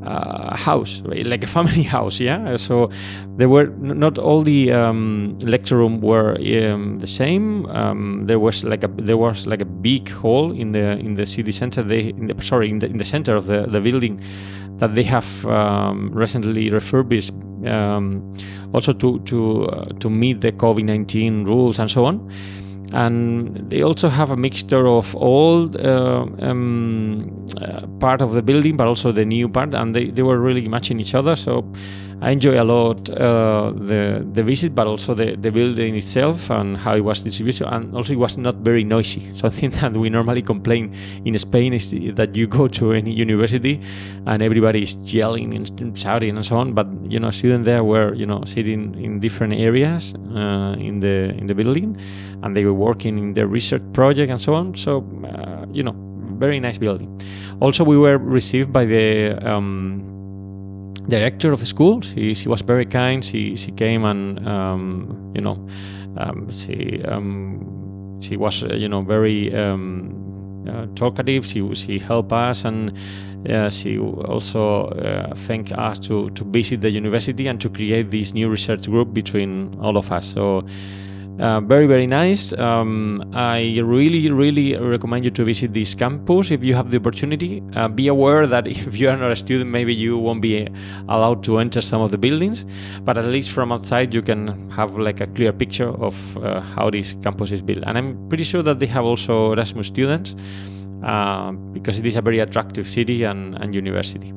uh, 0.04 0.56
house, 0.56 1.02
like 1.06 1.44
a 1.44 1.48
family 1.48 1.84
house. 1.96 2.20
Yeah. 2.20 2.56
So 2.58 2.90
there 3.38 3.50
were 3.50 3.68
not 3.68 4.18
all 4.18 4.42
the 4.42 4.72
um, 4.72 5.38
lecture 5.44 5.78
room 5.78 6.02
were 6.02 6.38
um, 6.40 7.00
the 7.00 7.08
same. 7.08 7.66
Um, 7.68 8.26
there 8.26 8.40
was 8.40 8.64
like 8.64 8.84
a 8.84 8.88
there 8.88 9.18
was 9.18 9.48
like 9.48 9.62
a 9.62 9.66
big 9.66 10.10
hall 10.10 10.52
in 10.52 10.72
the 10.72 10.98
in 10.98 11.16
the 11.16 11.26
city 11.26 11.52
center. 11.52 11.84
They 11.84 12.10
in 12.10 12.28
the, 12.28 12.44
sorry 12.44 12.70
in 12.70 12.80
the 12.80 12.88
in 12.88 12.98
the 12.98 13.06
center 13.06 13.36
of 13.36 13.46
the 13.48 13.68
the 13.68 13.80
building 13.80 14.22
that 14.78 14.96
they 14.96 15.04
have 15.04 15.46
um, 15.46 16.12
recently 16.14 16.70
refurbished. 16.70 17.34
Um, 17.66 18.36
also 18.74 18.92
to 18.94 19.20
to 19.20 19.66
uh, 19.66 19.86
to 20.00 20.10
meet 20.10 20.42
the 20.42 20.52
COVID 20.52 20.84
nineteen 20.84 21.44
rules 21.44 21.78
and 21.78 21.92
so 21.92 22.06
on 22.06 22.32
and 22.94 23.70
they 23.70 23.82
also 23.82 24.10
have 24.10 24.32
a 24.32 24.38
mixture 24.38 24.88
of 24.88 25.16
old 25.16 25.76
uh, 25.78 26.26
um, 26.40 27.46
uh, 27.62 27.88
part 28.00 28.22
of 28.22 28.34
the 28.34 28.42
building 28.42 28.76
but 28.78 28.88
also 28.88 29.12
the 29.12 29.26
new 29.26 29.48
part 29.48 29.74
and 29.74 29.96
they, 29.96 30.10
they 30.10 30.24
were 30.24 30.40
really 30.40 30.68
matching 30.68 31.00
each 31.00 31.16
other. 31.16 31.36
So 31.36 31.66
I 32.22 32.30
enjoy 32.32 32.62
a 32.62 32.64
lot 32.64 33.10
uh, 33.10 33.74
the 33.76 34.24
the 34.34 34.44
visit, 34.44 34.76
but 34.76 34.86
also 34.86 35.16
the, 35.16 35.36
the 35.36 35.52
building 35.52 35.96
itself 35.96 36.52
and 36.52 36.78
how 36.78 36.96
it 36.96 37.02
was 37.02 37.24
distributed, 37.24 37.68
and 37.68 37.96
also 37.96 38.14
it 38.14 38.20
was 38.20 38.38
not 38.38 38.58
very 38.58 38.84
noisy. 38.84 39.28
Something 39.36 39.72
that 39.72 39.94
we 39.94 40.10
normally 40.10 40.44
complain 40.44 40.96
in 41.26 41.38
Spain 41.40 41.74
is 41.74 41.90
that 42.14 42.36
you 42.36 42.46
go 42.46 42.68
to 42.68 42.94
any 42.94 43.12
university 43.12 43.82
and 44.28 44.44
everybody 44.44 44.84
is 44.84 44.96
yelling 45.04 45.56
and 45.56 45.98
shouting 45.98 46.36
and 46.36 46.46
so 46.46 46.58
on. 46.58 46.74
But 46.74 46.88
you 47.10 47.20
know, 47.20 47.32
students 47.32 47.66
there 47.66 47.84
were 47.84 48.14
you 48.14 48.28
know 48.28 48.44
sitting 48.46 48.94
in 49.04 49.20
different 49.20 49.54
areas 49.54 50.14
uh, 50.36 50.76
in 50.78 51.00
the 51.00 51.34
in 51.40 51.48
the 51.48 51.56
building, 51.56 51.98
and 52.44 52.56
they 52.56 52.66
were 52.66 52.78
working 52.88 53.18
in 53.18 53.34
their 53.34 53.48
research 53.48 53.82
project 53.94 54.30
and 54.30 54.40
so 54.40 54.54
on. 54.54 54.76
So 54.76 55.04
uh, 55.26 55.66
you 55.72 55.82
know, 55.82 55.96
very 56.38 56.60
nice 56.60 56.78
building. 56.78 57.10
Also, 57.62 57.84
we 57.84 57.98
were 57.98 58.18
received 58.18 58.72
by 58.72 58.86
the 58.86 59.38
um, 59.44 60.11
director 61.12 61.52
of 61.52 61.60
the 61.60 61.66
school. 61.66 62.02
She, 62.02 62.34
she 62.34 62.48
was 62.50 62.62
very 62.62 62.86
kind. 62.86 63.24
She 63.24 63.56
she 63.56 63.72
came 63.72 64.04
and 64.06 64.48
um, 64.48 65.32
you 65.36 65.42
know 65.42 65.58
um, 66.18 66.50
she 66.50 67.02
um, 67.04 68.18
she 68.20 68.38
was 68.38 68.64
uh, 68.64 68.74
you 68.74 68.90
know 68.90 69.02
very 69.02 69.54
um, 69.54 70.66
uh, 70.68 70.86
talkative. 70.96 71.46
She 71.46 71.60
she 71.76 72.00
helped 72.00 72.34
us 72.34 72.66
and 72.66 72.98
uh, 73.50 73.70
she 73.70 74.00
also 74.00 74.86
uh, 74.86 75.36
thanked 75.36 75.74
us 75.74 76.00
to 76.08 76.30
to 76.32 76.44
visit 76.46 76.82
the 76.82 76.90
university 76.90 77.48
and 77.48 77.60
to 77.62 77.70
create 77.70 78.10
this 78.10 78.34
new 78.34 78.50
research 78.50 78.90
group 78.90 79.14
between 79.14 79.76
all 79.82 79.98
of 79.98 80.12
us. 80.12 80.26
So. 80.34 80.64
Uh, 81.40 81.60
very 81.62 81.88
very 81.88 82.06
nice. 82.06 82.54
Um, 82.54 83.32
I 83.34 83.80
really 83.84 84.30
really 84.30 84.76
recommend 84.78 85.24
you 85.24 85.32
to 85.32 85.44
visit 85.44 85.74
this 85.74 85.96
campus 85.96 86.52
if 86.52 86.64
you 86.64 86.76
have 86.76 86.92
the 86.92 86.98
opportunity. 86.98 87.64
Uh, 87.76 87.88
be 87.88 88.08
aware 88.10 88.46
that 88.46 88.68
if 88.88 89.00
you 89.00 89.10
are 89.10 89.18
not 89.18 89.32
a 89.32 89.36
student, 89.36 89.70
maybe 89.70 89.94
you 89.94 90.18
won't 90.18 90.42
be 90.42 90.68
allowed 91.10 91.44
to 91.46 91.58
enter 91.58 91.82
some 91.82 92.02
of 92.02 92.12
the 92.12 92.18
buildings, 92.18 92.66
but 93.02 93.18
at 93.18 93.26
least 93.26 93.52
from 93.52 93.72
outside 93.72 94.14
you 94.14 94.22
can 94.22 94.70
have 94.70 94.98
like 94.98 95.20
a 95.22 95.28
clear 95.28 95.52
picture 95.52 95.90
of 95.90 96.38
uh, 96.38 96.60
how 96.60 96.90
this 96.90 97.16
campus 97.24 97.52
is 97.52 97.62
built. 97.62 97.84
And 97.88 97.98
I'm 97.98 98.30
pretty 98.30 98.44
sure 98.44 98.62
that 98.62 98.80
they 98.80 98.88
have 98.88 99.06
also 99.06 99.54
Erasmus 99.54 99.88
students 99.88 100.36
uh, 101.04 101.52
because 101.74 101.98
it 101.98 102.06
is 102.06 102.18
a 102.18 102.22
very 102.22 102.40
attractive 102.40 102.88
city 102.88 103.24
and, 103.24 103.56
and 103.56 103.74
university. 103.74 104.32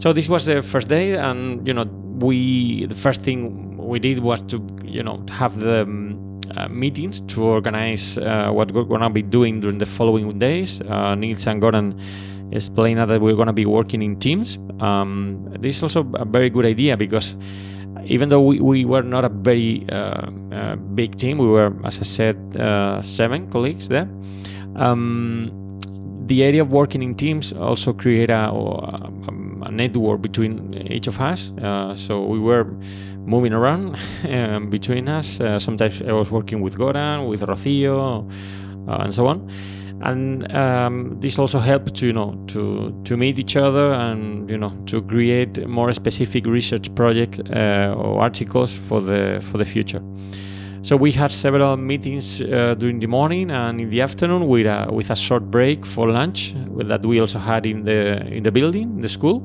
So 0.00 0.12
this 0.12 0.28
was 0.28 0.46
the 0.46 0.62
first 0.62 0.88
day, 0.88 1.14
and 1.14 1.66
you 1.66 1.74
know 1.74 1.84
we 2.20 2.86
the 2.86 2.94
first 2.94 3.22
thing 3.22 3.76
we 3.76 3.98
did 3.98 4.20
was 4.20 4.42
to 4.42 4.64
you 4.82 5.02
know 5.02 5.24
have 5.28 5.60
the 5.60 5.82
um, 5.82 6.09
uh, 6.56 6.68
meetings 6.68 7.20
to 7.22 7.44
organize 7.44 8.18
uh, 8.18 8.50
what 8.50 8.72
we're 8.72 8.84
going 8.84 9.00
to 9.00 9.10
be 9.10 9.22
doing 9.22 9.60
during 9.60 9.78
the 9.78 9.86
following 9.86 10.28
days. 10.38 10.80
Uh, 10.82 11.14
Niels 11.14 11.46
and 11.46 11.62
Goran 11.62 12.00
explained 12.52 12.98
that 12.98 13.20
we're 13.20 13.36
going 13.36 13.46
to 13.46 13.52
be 13.52 13.66
working 13.66 14.02
in 14.02 14.18
teams. 14.18 14.58
Um, 14.80 15.46
this 15.58 15.76
is 15.76 15.82
also 15.82 16.10
a 16.14 16.24
very 16.24 16.50
good 16.50 16.66
idea 16.66 16.96
because 16.96 17.36
even 18.04 18.28
though 18.28 18.40
we, 18.40 18.60
we 18.60 18.84
were 18.84 19.02
not 19.02 19.24
a 19.24 19.28
very 19.28 19.86
uh, 19.90 20.30
uh, 20.52 20.76
big 20.94 21.16
team, 21.16 21.38
we 21.38 21.46
were, 21.46 21.72
as 21.84 21.98
I 21.98 22.02
said, 22.02 23.04
seven 23.04 23.50
colleagues 23.50 23.88
there. 23.88 24.08
Um, 24.76 25.52
the 26.26 26.44
idea 26.44 26.62
of 26.62 26.72
working 26.72 27.02
in 27.02 27.14
teams 27.14 27.52
also 27.52 27.92
create 27.92 28.30
a, 28.30 28.50
a, 28.50 29.32
a 29.62 29.70
network 29.70 30.22
between 30.22 30.74
each 30.90 31.06
of 31.06 31.20
us. 31.20 31.52
so 31.94 32.24
we 32.24 32.38
were 32.38 32.66
moving 33.26 33.52
around 33.52 33.96
um, 34.28 34.70
between 34.70 35.08
us. 35.08 35.40
Uh, 35.40 35.58
sometimes 35.58 36.02
I 36.02 36.12
was 36.12 36.30
working 36.30 36.60
with 36.60 36.76
Goran, 36.76 37.28
with 37.28 37.42
Rocio, 37.42 38.28
uh, 38.88 38.96
and 39.02 39.14
so 39.14 39.26
on. 39.26 39.48
And 40.02 40.50
um, 40.56 41.20
this 41.20 41.38
also 41.38 41.58
helped 41.58 41.94
to 41.96 42.06
you 42.06 42.12
know 42.14 42.42
to 42.48 42.98
to 43.04 43.16
meet 43.18 43.38
each 43.38 43.56
other 43.56 43.92
and 43.92 44.48
you 44.48 44.56
know 44.56 44.72
to 44.86 45.02
create 45.02 45.66
more 45.68 45.92
specific 45.92 46.46
research 46.46 46.94
project 46.94 47.40
uh, 47.54 47.94
or 47.96 48.22
articles 48.22 48.72
for 48.72 49.02
the 49.02 49.46
for 49.50 49.58
the 49.58 49.66
future. 49.66 50.02
So 50.82 50.96
we 50.96 51.12
had 51.12 51.30
several 51.30 51.76
meetings 51.76 52.40
uh, 52.40 52.74
during 52.78 53.00
the 53.00 53.06
morning 53.06 53.50
and 53.50 53.80
in 53.80 53.90
the 53.90 54.00
afternoon 54.00 54.48
with 54.48 54.66
a, 54.66 54.88
with 54.90 55.10
a 55.10 55.16
short 55.16 55.50
break 55.50 55.84
for 55.84 56.08
lunch 56.08 56.54
that 56.76 57.04
we 57.04 57.20
also 57.20 57.38
had 57.38 57.66
in 57.66 57.84
the 57.84 58.26
in 58.26 58.42
the 58.42 58.50
building, 58.50 59.00
the 59.00 59.08
school. 59.08 59.42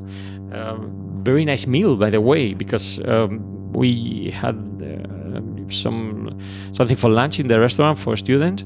Um, 0.53 1.21
very 1.23 1.43
nice 1.43 1.67
meal, 1.67 1.97
by 1.97 2.09
the 2.09 2.21
way, 2.21 2.53
because 2.53 3.01
um, 3.05 3.41
we 3.73 4.31
had 4.31 4.55
uh, 4.81 5.41
some 5.69 6.39
something 6.71 6.95
for 6.95 7.09
lunch 7.09 7.39
in 7.39 7.47
the 7.47 7.59
restaurant 7.59 7.97
for 7.97 8.15
students 8.15 8.63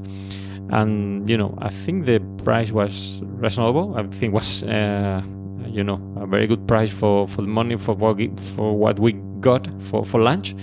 and 0.72 1.28
you 1.28 1.36
know 1.36 1.56
i 1.62 1.68
think 1.68 2.06
the 2.06 2.20
price 2.44 2.70
was 2.70 3.20
reasonable. 3.40 3.94
I 3.96 4.02
think 4.06 4.32
was 4.34 4.62
uh, 4.64 5.22
you 5.66 5.84
know 5.84 6.00
a 6.16 6.26
very 6.26 6.46
good 6.46 6.66
price 6.66 6.90
for 6.90 7.26
for 7.26 7.42
the 7.42 7.48
money 7.48 7.76
for 7.76 7.96
for 7.96 8.76
what 8.76 8.98
we 8.98 9.12
got 9.40 9.68
for 9.80 10.04
for 10.04 10.20
lunch 10.20 10.54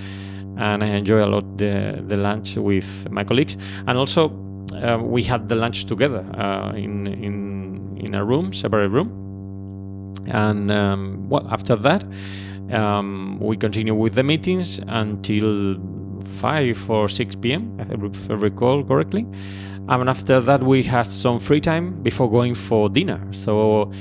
and 0.58 0.84
i 0.84 0.88
enjoy 0.88 1.24
a 1.24 1.30
lot 1.30 1.58
the 1.58 2.04
the 2.08 2.18
lunch 2.18 2.56
with 2.58 3.10
my 3.10 3.24
colleagues 3.24 3.58
and 3.88 3.98
also 3.98 4.32
uh, 4.76 4.98
we 5.02 5.24
had 5.24 5.48
the 5.50 5.56
lunch 5.56 5.86
together 5.86 6.26
uh, 6.38 6.72
in 6.76 7.08
in 7.08 7.98
in 7.98 8.16
a 8.16 8.24
room 8.24 8.54
separate 8.54 8.90
room 8.90 9.10
and 10.28 10.72
um, 10.72 11.28
well 11.30 11.48
after 11.50 11.76
that 11.76 12.04
um, 12.72 13.40
we 13.40 13.56
continue 13.56 13.96
with 13.96 14.16
the 14.16 14.24
meetings 14.24 14.80
until 14.88 15.78
5 16.26 16.90
or 16.90 17.08
6 17.08 17.36
p.m., 17.38 17.80
if 18.04 18.30
I 18.30 18.34
recall 18.34 18.84
correctly. 18.84 19.26
And 19.90 20.10
after 20.10 20.42
that, 20.42 20.64
we 20.64 20.84
had 20.84 21.10
some 21.10 21.40
free 21.40 21.62
time 21.62 22.02
before 22.04 22.30
going 22.30 22.54
for 22.54 22.90
dinner. 22.90 23.22
So 23.32 23.92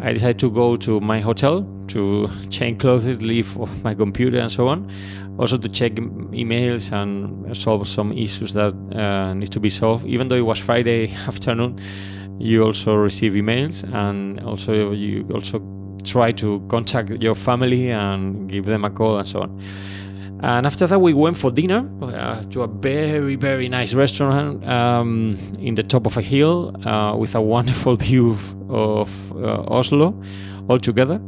I 0.00 0.12
decided 0.12 0.38
to 0.40 0.50
go 0.50 0.76
to 0.76 1.00
my 1.00 1.20
hotel 1.20 1.66
to 1.88 2.28
change 2.50 2.80
clothes, 2.80 3.06
leave 3.22 3.56
my 3.84 3.94
computer, 3.94 4.38
and 4.38 4.50
so 4.50 4.68
on. 4.68 4.90
Also 5.38 5.56
to 5.58 5.68
check 5.68 5.92
emails 5.92 6.92
and 6.92 7.56
solve 7.56 7.86
some 7.88 8.12
issues 8.12 8.52
that 8.54 8.72
uh, 8.94 9.34
need 9.34 9.52
to 9.52 9.60
be 9.60 9.68
solved. 9.68 10.06
Even 10.06 10.28
though 10.28 10.36
it 10.36 10.46
was 10.46 10.58
Friday 10.58 11.12
afternoon, 11.26 11.78
you 12.38 12.62
also 12.62 12.94
receive 12.94 13.32
emails, 13.32 13.82
and 13.94 14.40
also 14.40 14.92
you 14.92 15.26
also 15.34 15.60
try 16.04 16.32
to 16.32 16.64
contact 16.68 17.10
your 17.22 17.34
family 17.34 17.90
and 17.90 18.48
give 18.48 18.66
them 18.66 18.84
a 18.84 18.90
call 18.90 19.18
and 19.18 19.28
so 19.28 19.42
on. 19.42 19.60
And 20.42 20.66
after 20.66 20.86
that, 20.86 21.00
we 21.00 21.14
went 21.14 21.38
for 21.38 21.50
dinner 21.50 21.88
uh, 22.02 22.42
to 22.50 22.62
a 22.62 22.68
very, 22.68 23.36
very 23.36 23.68
nice 23.68 23.94
restaurant 23.94 24.62
um, 24.68 25.38
in 25.58 25.74
the 25.74 25.82
top 25.82 26.06
of 26.06 26.16
a 26.18 26.20
hill 26.20 26.76
uh, 26.86 27.16
with 27.16 27.34
a 27.34 27.40
wonderful 27.40 27.96
view 28.06 28.36
of 28.68 29.32
uh, 29.32 29.64
Oslo 29.68 30.20
all 30.68 30.78
together. 30.78 31.20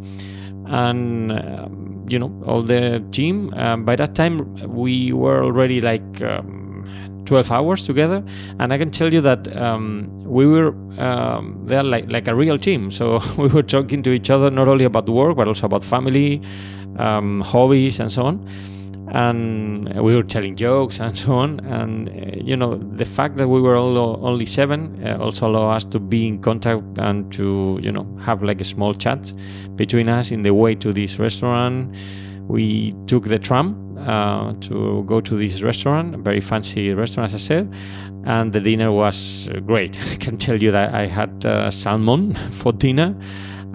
And, 0.66 1.32
um, 1.32 2.04
you 2.08 2.18
know, 2.18 2.30
all 2.46 2.62
the 2.62 3.02
team, 3.10 3.54
um, 3.54 3.86
by 3.86 3.96
that 3.96 4.14
time, 4.14 4.38
we 4.74 5.12
were 5.14 5.42
already 5.42 5.80
like 5.80 6.20
um, 6.20 7.22
12 7.24 7.50
hours 7.50 7.84
together. 7.84 8.22
And 8.58 8.74
I 8.74 8.78
can 8.78 8.90
tell 8.90 9.12
you 9.12 9.22
that 9.22 9.56
um, 9.56 10.10
we 10.22 10.46
were 10.46 10.74
um, 11.00 11.62
there 11.64 11.82
like, 11.82 12.10
like 12.10 12.28
a 12.28 12.34
real 12.34 12.58
team. 12.58 12.90
So 12.90 13.20
we 13.38 13.48
were 13.48 13.62
talking 13.62 14.02
to 14.02 14.10
each 14.10 14.28
other 14.28 14.50
not 14.50 14.68
only 14.68 14.84
about 14.84 15.08
work, 15.08 15.36
but 15.38 15.48
also 15.48 15.64
about 15.64 15.82
family, 15.82 16.42
hobbies, 16.98 18.00
and 18.00 18.12
so 18.12 18.24
on 18.24 18.46
and 19.12 19.88
we 20.02 20.14
were 20.14 20.22
telling 20.22 20.56
jokes 20.56 21.00
and 21.00 21.16
so 21.24 21.32
on. 21.34 21.60
And 21.60 22.08
uh, 22.08 22.36
you 22.44 22.56
know, 22.56 22.76
the 22.76 23.04
fact 23.04 23.36
that 23.36 23.48
we 23.48 23.60
were 23.60 23.76
all, 23.76 23.98
only 24.24 24.46
seven 24.46 25.04
uh, 25.06 25.18
also 25.18 25.48
allowed 25.48 25.76
us 25.76 25.84
to 25.86 25.98
be 25.98 26.26
in 26.26 26.40
contact 26.40 26.82
and 26.98 27.32
to 27.34 27.78
you 27.82 27.92
know 27.92 28.06
have 28.20 28.42
like 28.42 28.60
a 28.60 28.64
small 28.64 28.94
chat 28.94 29.32
between 29.76 30.08
us 30.08 30.30
in 30.30 30.42
the 30.42 30.54
way 30.54 30.74
to 30.76 30.92
this 30.92 31.18
restaurant. 31.18 31.94
We 32.48 32.94
took 33.06 33.24
the 33.24 33.38
tram 33.38 33.88
uh, 34.06 34.54
to 34.60 35.04
go 35.04 35.20
to 35.20 35.36
this 35.36 35.60
restaurant, 35.60 36.16
very 36.18 36.40
fancy 36.40 36.94
restaurant, 36.94 37.32
as 37.32 37.34
I 37.34 37.38
said, 37.38 37.74
and 38.24 38.52
the 38.52 38.60
dinner 38.60 38.90
was 38.90 39.50
great. 39.66 39.98
I 40.12 40.16
can 40.16 40.38
tell 40.38 40.62
you 40.62 40.70
that 40.70 40.94
I 40.94 41.06
had 41.06 41.44
uh, 41.44 41.70
salmon 41.70 42.34
for 42.50 42.72
dinner 42.72 43.14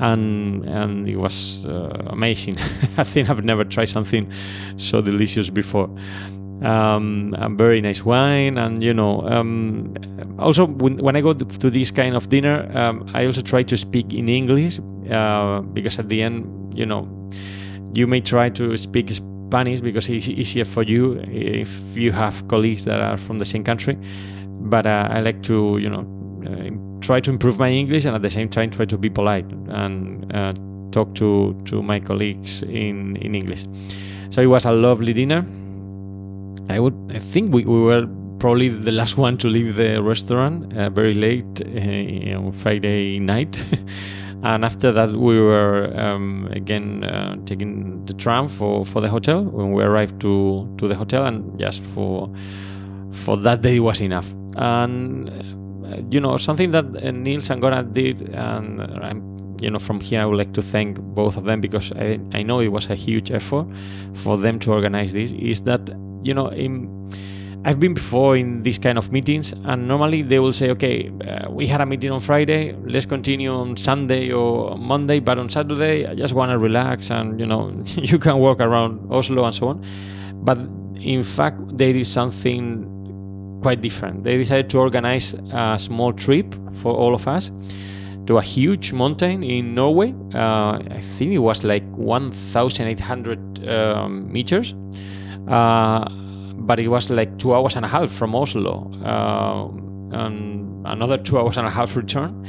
and 0.03 0.65
and 0.65 1.07
it 1.07 1.17
was 1.17 1.65
uh, 1.65 1.89
amazing. 2.07 2.57
I 2.97 3.03
think 3.03 3.29
I've 3.29 3.43
never 3.43 3.63
tried 3.63 3.89
something 3.89 4.31
so 4.77 5.01
delicious 5.01 5.49
before. 5.49 5.89
Um, 6.61 7.35
a 7.37 7.49
very 7.49 7.81
nice 7.81 8.05
wine, 8.05 8.57
and 8.57 8.83
you 8.83 8.93
know, 8.93 9.21
um, 9.27 9.93
also 10.39 10.65
when, 10.65 10.97
when 10.97 11.15
I 11.15 11.21
go 11.21 11.33
to 11.33 11.69
this 11.69 11.91
kind 11.91 12.15
of 12.15 12.29
dinner, 12.29 12.69
um, 12.77 13.09
I 13.13 13.25
also 13.25 13.41
try 13.41 13.63
to 13.63 13.75
speak 13.77 14.13
in 14.13 14.29
English 14.29 14.79
uh, 15.09 15.61
because 15.61 15.99
at 15.99 16.09
the 16.09 16.21
end, 16.21 16.77
you 16.77 16.85
know, 16.85 17.07
you 17.93 18.07
may 18.07 18.21
try 18.21 18.49
to 18.49 18.77
speak 18.77 19.09
Spanish 19.11 19.81
because 19.81 20.09
it's 20.09 20.29
easier 20.29 20.65
for 20.65 20.83
you 20.83 21.19
if 21.27 21.69
you 21.95 22.11
have 22.11 22.47
colleagues 22.47 22.85
that 22.85 22.99
are 22.99 23.17
from 23.17 23.39
the 23.39 23.45
same 23.45 23.63
country. 23.63 23.97
But 24.65 24.85
uh, 24.87 25.09
I 25.11 25.19
like 25.19 25.43
to, 25.43 25.77
you 25.81 25.89
know, 25.89 26.05
uh, 26.47 26.92
try 27.03 27.19
to 27.19 27.29
improve 27.29 27.59
my 27.59 27.69
English 27.69 28.05
and 28.05 28.15
at 28.15 28.21
the 28.21 28.29
same 28.29 28.49
time 28.49 28.71
try 28.71 28.85
to 28.85 28.97
be 28.97 29.09
polite 29.09 29.45
and 29.69 30.33
uh, 30.33 30.53
talk 30.91 31.13
to 31.15 31.53
to 31.65 31.83
my 31.83 31.99
colleagues 31.99 32.63
in 32.63 33.17
in 33.17 33.35
English. 33.35 33.65
So 34.29 34.41
it 34.41 34.47
was 34.47 34.65
a 34.65 34.71
lovely 34.71 35.13
dinner. 35.13 35.45
I 36.69 36.79
would 36.79 36.95
I 37.13 37.19
think 37.19 37.53
we, 37.53 37.65
we 37.65 37.79
were 37.79 38.07
probably 38.39 38.69
the 38.69 38.91
last 38.91 39.17
one 39.17 39.37
to 39.37 39.47
leave 39.47 39.75
the 39.75 40.01
restaurant 40.01 40.75
uh, 40.75 40.89
very 40.89 41.13
late 41.13 41.61
uh, 41.61 42.39
on 42.39 42.51
Friday 42.51 43.19
night. 43.19 43.53
and 44.43 44.65
after 44.65 44.91
that 44.91 45.11
we 45.11 45.39
were 45.39 45.91
um, 45.97 46.49
again 46.51 47.03
uh, 47.03 47.35
taking 47.45 48.05
the 48.05 48.13
tram 48.13 48.47
for, 48.47 48.85
for 48.85 49.01
the 49.01 49.09
hotel 49.09 49.43
when 49.43 49.71
we 49.71 49.81
arrived 49.81 50.19
to, 50.19 50.67
to 50.77 50.87
the 50.87 50.95
hotel 50.95 51.25
and 51.25 51.57
just 51.59 51.81
for 51.83 52.29
for 53.11 53.37
that 53.37 53.61
day 53.61 53.79
was 53.79 54.01
enough 54.01 54.33
and 54.55 55.29
you 56.09 56.19
know, 56.19 56.37
something 56.37 56.71
that 56.71 56.85
uh, 56.85 57.11
Niels 57.11 57.49
and 57.49 57.61
Goran 57.61 57.93
did, 57.93 58.21
and 58.33 58.81
I'm, 58.81 59.57
you 59.61 59.69
know, 59.69 59.79
from 59.79 59.99
here 59.99 60.21
I 60.21 60.25
would 60.25 60.37
like 60.37 60.53
to 60.53 60.61
thank 60.61 60.99
both 60.99 61.37
of 61.37 61.45
them 61.45 61.61
because 61.61 61.91
I, 61.93 62.19
I 62.33 62.43
know 62.43 62.59
it 62.59 62.69
was 62.69 62.89
a 62.89 62.95
huge 62.95 63.31
effort 63.31 63.67
for 64.13 64.37
them 64.37 64.59
to 64.59 64.71
organize 64.71 65.13
this. 65.13 65.31
Is 65.31 65.61
that 65.63 65.89
you 66.23 66.33
know, 66.33 66.47
in, 66.47 67.11
I've 67.65 67.79
been 67.79 67.93
before 67.93 68.35
in 68.35 68.63
these 68.63 68.77
kind 68.77 68.97
of 68.97 69.11
meetings, 69.11 69.53
and 69.53 69.87
normally 69.87 70.21
they 70.21 70.39
will 70.39 70.51
say, 70.51 70.69
okay, 70.71 71.11
uh, 71.27 71.49
we 71.49 71.67
had 71.67 71.81
a 71.81 71.85
meeting 71.85 72.11
on 72.11 72.19
Friday, 72.19 72.75
let's 72.83 73.05
continue 73.05 73.53
on 73.53 73.77
Sunday 73.77 74.31
or 74.31 74.77
Monday, 74.77 75.19
but 75.19 75.37
on 75.37 75.49
Saturday 75.49 76.05
I 76.05 76.15
just 76.15 76.33
want 76.33 76.51
to 76.51 76.57
relax 76.57 77.11
and 77.11 77.39
you 77.39 77.45
know, 77.45 77.71
you 77.85 78.19
can 78.19 78.37
walk 78.37 78.59
around 78.59 79.11
Oslo 79.11 79.45
and 79.45 79.55
so 79.55 79.67
on. 79.69 79.85
But 80.33 80.57
in 80.95 81.23
fact, 81.23 81.77
there 81.77 81.95
is 81.95 82.11
something 82.11 82.92
quite 83.63 83.81
different. 83.81 84.23
They 84.23 84.37
decided 84.37 84.69
to 84.71 84.79
organize 84.79 85.33
a 85.51 85.77
small 85.79 86.13
trip 86.13 86.53
for 86.81 86.93
all 86.93 87.15
of 87.15 87.27
us 87.27 87.51
to 88.27 88.37
a 88.37 88.41
huge 88.41 88.93
mountain 88.93 89.43
in 89.43 89.73
Norway. 89.73 90.13
Uh, 90.33 90.79
I 90.99 91.01
think 91.01 91.33
it 91.33 91.39
was 91.39 91.63
like 91.63 91.83
1,800 91.95 93.67
um, 93.67 94.31
meters, 94.31 94.75
uh, 95.47 96.07
but 96.57 96.79
it 96.79 96.89
was 96.89 97.09
like 97.09 97.37
two 97.37 97.53
hours 97.55 97.75
and 97.75 97.85
a 97.85 97.87
half 97.87 98.11
from 98.11 98.35
Oslo, 98.35 98.91
uh, 99.03 99.67
and 100.17 100.85
another 100.85 101.17
two 101.17 101.39
hours 101.39 101.57
and 101.57 101.65
a 101.67 101.71
half 101.71 101.95
return. 101.95 102.45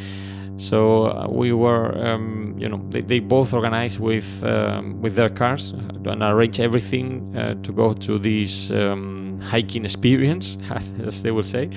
So 0.57 1.07
uh, 1.07 1.27
we 1.29 1.53
were, 1.53 1.96
um, 2.07 2.44
you 2.64 2.70
know, 2.70 2.81
they, 2.88 3.03
they, 3.03 3.20
both 3.20 3.53
organized 3.53 4.00
with 4.00 4.42
um, 4.42 5.00
with 5.03 5.14
their 5.16 5.29
cars 5.29 5.72
and 5.72 6.22
arranged 6.22 6.61
everything 6.61 7.37
uh, 7.37 7.55
to 7.62 7.72
go 7.72 7.92
to 7.92 8.18
this 8.18 8.70
um, 8.70 9.38
hiking 9.38 9.85
experience, 9.85 10.57
as 11.07 11.22
they 11.22 11.31
would 11.31 11.46
say. 11.46 11.68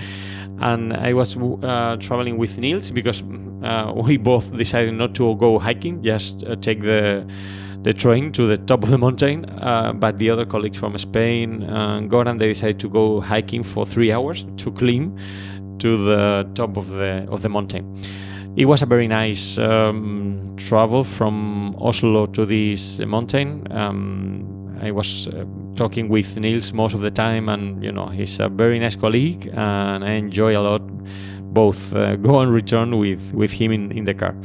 And 0.59 0.93
I 0.93 1.11
was 1.13 1.35
uh, 1.35 1.97
traveling 1.99 2.37
with 2.37 2.57
Niels 2.57 2.89
because 2.89 3.21
uh, 3.63 3.91
we 3.95 4.15
both 4.15 4.55
decided 4.55 4.93
not 4.93 5.13
to 5.15 5.35
go 5.35 5.59
hiking, 5.59 6.01
just 6.01 6.45
uh, 6.45 6.55
take 6.55 6.79
the 6.79 7.27
the 7.83 7.93
train 7.93 8.31
to 8.31 8.47
the 8.47 8.57
top 8.57 8.83
of 8.83 8.89
the 8.89 8.97
mountain. 8.97 9.45
Uh, 9.45 9.91
but 9.93 10.17
the 10.19 10.29
other 10.29 10.45
colleagues 10.45 10.77
from 10.77 10.97
Spain 10.97 11.63
and 11.63 12.09
Goran, 12.09 12.39
they 12.39 12.47
decided 12.47 12.79
to 12.79 12.89
go 12.89 13.19
hiking 13.19 13.63
for 13.63 13.85
three 13.85 14.13
hours 14.13 14.45
to 14.55 14.71
climb 14.71 15.17
to 15.79 15.97
the 16.05 16.49
top 16.55 16.77
of 16.77 16.87
the 16.87 17.27
of 17.29 17.41
the 17.41 17.49
mountain 17.49 17.83
it 18.57 18.65
was 18.65 18.81
a 18.81 18.87
very 18.87 19.07
nice 19.07 19.59
um, 19.59 20.55
travel 20.57 21.03
from 21.03 21.75
Oslo 21.79 22.25
to 22.25 22.43
this 22.43 22.97
mountain. 22.99 23.71
Um, 23.71 24.75
I 24.81 24.89
was 24.89 25.27
uh, 25.27 25.45
talking 25.75 26.09
with 26.09 26.39
Niels 26.39 26.73
most 26.73 26.95
of 26.95 27.01
the 27.01 27.11
time, 27.11 27.49
and 27.49 27.83
you 27.83 27.91
know 27.91 28.07
he's 28.07 28.39
a 28.39 28.49
very 28.49 28.79
nice 28.79 28.95
colleague, 28.95 29.47
and 29.53 30.03
I 30.03 30.13
enjoy 30.13 30.57
a 30.57 30.61
lot 30.61 30.81
both 31.53 31.93
uh, 31.93 32.15
go 32.27 32.39
and 32.39 32.51
return 32.51 32.97
with 32.97 33.31
with 33.31 33.51
him 33.51 33.71
in, 33.71 33.91
in 33.91 34.05
the 34.05 34.15
car. 34.15 34.35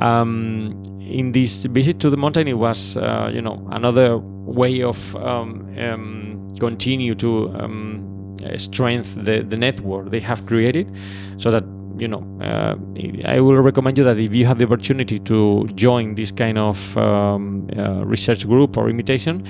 Um, 0.00 0.82
in 1.00 1.30
this 1.30 1.64
visit 1.66 2.00
to 2.00 2.10
the 2.10 2.16
mountain, 2.16 2.48
it 2.48 2.58
was 2.58 2.96
uh, 2.96 3.30
you 3.32 3.42
know 3.42 3.64
another 3.70 4.18
way 4.18 4.82
of 4.82 5.14
um, 5.14 5.72
um, 5.78 6.48
continue 6.58 7.14
to 7.14 7.48
um, 7.60 8.36
strengthen 8.56 9.22
the, 9.22 9.44
the 9.44 9.56
network 9.56 10.10
they 10.10 10.18
have 10.18 10.46
created, 10.46 10.90
so 11.38 11.52
that 11.52 11.62
you 12.02 12.08
know, 12.08 12.24
uh, 12.42 12.74
I 13.24 13.38
will 13.38 13.62
recommend 13.62 13.96
you 13.96 14.04
that 14.04 14.18
if 14.18 14.34
you 14.34 14.44
have 14.44 14.58
the 14.58 14.64
opportunity 14.64 15.20
to 15.20 15.66
join 15.76 16.16
this 16.16 16.32
kind 16.32 16.58
of 16.58 16.98
um, 16.98 17.68
uh, 17.78 18.04
research 18.04 18.44
group 18.44 18.76
or 18.76 18.90
imitation, 18.90 19.46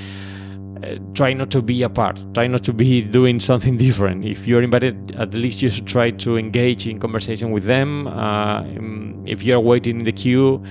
uh, 0.85 0.97
try 1.15 1.33
not 1.33 1.51
to 1.53 1.63
be 1.63 1.83
apart. 1.83 2.23
Try 2.35 2.49
not 2.49 2.63
to 2.65 2.75
be 2.75 3.03
doing 3.19 3.41
something 3.41 3.79
different. 3.79 4.27
If 4.27 4.47
you're 4.47 4.63
invited, 4.63 5.17
at 5.17 5.33
least 5.33 5.63
you 5.63 5.71
should 5.71 5.87
try 5.87 6.11
to 6.11 6.37
engage 6.37 6.87
in 6.87 6.99
conversation 6.99 7.53
with 7.53 7.65
them. 7.65 8.07
Uh, 8.07 8.65
if 9.25 9.43
you're 9.43 9.61
waiting 9.61 10.01
in 10.01 10.05
the 10.05 10.13
queue, 10.13 10.63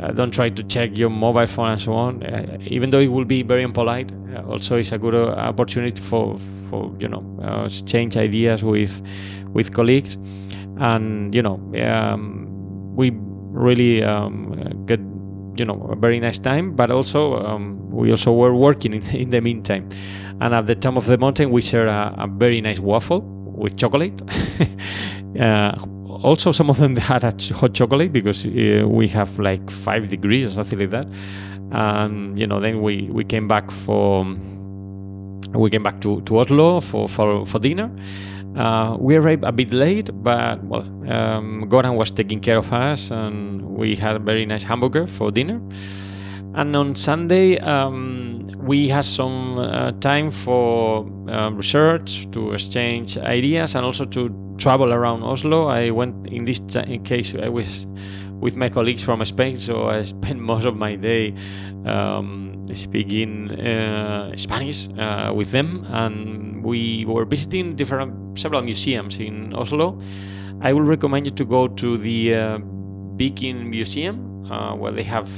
uh, 0.00 0.12
don't 0.12 0.32
try 0.32 0.48
to 0.48 0.62
check 0.62 0.90
your 0.94 1.10
mobile 1.10 1.46
phone 1.46 1.72
and 1.72 1.80
so 1.80 1.92
on. 1.92 2.22
Even 2.62 2.88
though 2.88 3.00
it 3.00 3.08
will 3.08 3.26
be 3.26 3.42
very 3.42 3.62
impolite, 3.62 4.10
also 4.48 4.76
it's 4.76 4.92
a 4.92 4.98
good 4.98 5.14
opportunity 5.14 6.00
for 6.00 6.38
for 6.68 6.94
you 6.98 7.08
know 7.08 7.22
exchange 7.66 8.16
ideas 8.16 8.62
with 8.62 9.02
with 9.52 9.74
colleagues 9.74 10.16
and 10.78 11.34
you 11.34 11.42
know 11.42 11.60
um, 11.82 12.46
we 12.94 13.10
really 13.52 14.02
um, 14.02 14.84
get 14.86 15.00
you 15.58 15.64
know 15.64 15.88
a 15.90 15.96
very 15.96 16.20
nice 16.20 16.38
time 16.38 16.74
but 16.74 16.90
also 16.90 17.36
um, 17.36 17.90
we 17.90 18.10
also 18.10 18.32
were 18.32 18.54
working 18.54 18.94
in, 18.94 19.02
in, 19.16 19.30
the 19.30 19.40
meantime. 19.40 19.88
And 20.40 20.54
at 20.54 20.66
the 20.66 20.74
top 20.74 20.96
of 20.96 21.06
the 21.06 21.16
mountain 21.16 21.50
we 21.50 21.62
share 21.62 21.86
a, 21.86 22.14
a 22.18 22.26
very 22.26 22.60
nice 22.60 22.78
waffle 22.78 23.22
with 23.22 23.76
chocolate. 23.76 24.20
Uh, 25.36 25.78
also 26.22 26.50
some 26.50 26.70
of 26.70 26.78
them 26.78 26.96
had 27.12 27.22
a 27.22 27.30
hot 27.54 27.74
chocolate 27.74 28.10
because 28.10 28.46
uh, 28.46 28.86
we 28.88 29.06
have 29.06 29.38
like 29.38 29.70
five 29.70 30.08
degrees 30.08 30.46
or 30.46 30.50
something 30.52 30.78
like 30.78 30.88
that. 30.88 31.06
And 31.72 32.38
you 32.38 32.46
know 32.46 32.58
then 32.58 32.80
we 32.80 33.10
we 33.12 33.22
came 33.22 33.46
back 33.46 33.70
for 33.70 34.24
we 35.54 35.70
came 35.70 35.82
back 35.82 36.00
to, 36.02 36.20
to 36.22 36.38
Oslo 36.38 36.80
for, 36.80 37.08
for, 37.08 37.46
for 37.46 37.58
dinner. 37.58 37.90
Uh, 38.56 38.96
we 38.98 39.16
arrived 39.16 39.44
a 39.44 39.52
bit 39.52 39.72
late, 39.72 40.10
but 40.22 40.62
well, 40.64 40.80
um, 41.10 41.66
Goran 41.68 41.94
was 41.96 42.10
taking 42.10 42.40
care 42.40 42.56
of 42.56 42.72
us, 42.72 43.10
and 43.10 43.62
we 43.62 43.94
had 43.94 44.16
a 44.16 44.18
very 44.18 44.46
nice 44.46 44.64
hamburger 44.64 45.06
for 45.06 45.30
dinner. 45.30 45.60
And 46.54 46.74
on 46.74 46.94
Sunday, 46.94 47.58
um, 47.58 48.48
we 48.56 48.88
had 48.88 49.04
some 49.04 49.58
uh, 49.58 49.92
time 50.00 50.30
for 50.30 51.06
uh, 51.28 51.50
research, 51.50 52.26
to 52.30 52.52
exchange 52.52 53.18
ideas, 53.18 53.74
and 53.74 53.84
also 53.84 54.06
to 54.06 54.30
travel 54.56 54.92
around 54.92 55.22
Oslo. 55.22 55.66
I 55.66 55.90
went 55.90 56.26
in 56.28 56.46
this 56.46 56.60
t- 56.60 56.98
case 57.04 57.34
I 57.34 57.50
was 57.50 57.86
with 58.40 58.56
my 58.56 58.70
colleagues 58.70 59.02
from 59.02 59.22
Spain, 59.26 59.56
so 59.58 59.88
I 59.88 60.02
spent 60.14 60.40
most 60.40 60.64
of 60.64 60.76
my 60.76 60.96
day 60.96 61.34
um, 61.84 62.55
speaking 62.74 63.50
uh, 63.50 64.36
Spanish 64.36 64.88
uh, 64.98 65.32
with 65.34 65.50
them, 65.50 65.86
and 65.90 66.64
we 66.64 67.04
were 67.06 67.24
visiting 67.24 67.76
different 67.76 68.38
several 68.38 68.62
museums 68.62 69.18
in 69.18 69.54
Oslo. 69.54 69.98
I 70.60 70.72
will 70.72 70.82
recommend 70.82 71.26
you 71.26 71.32
to 71.32 71.44
go 71.44 71.68
to 71.68 71.96
the 71.96 72.34
uh, 72.34 72.58
Viking 73.18 73.70
Museum 73.70 74.50
uh, 74.50 74.74
where 74.74 74.92
they 74.92 75.02
have 75.02 75.28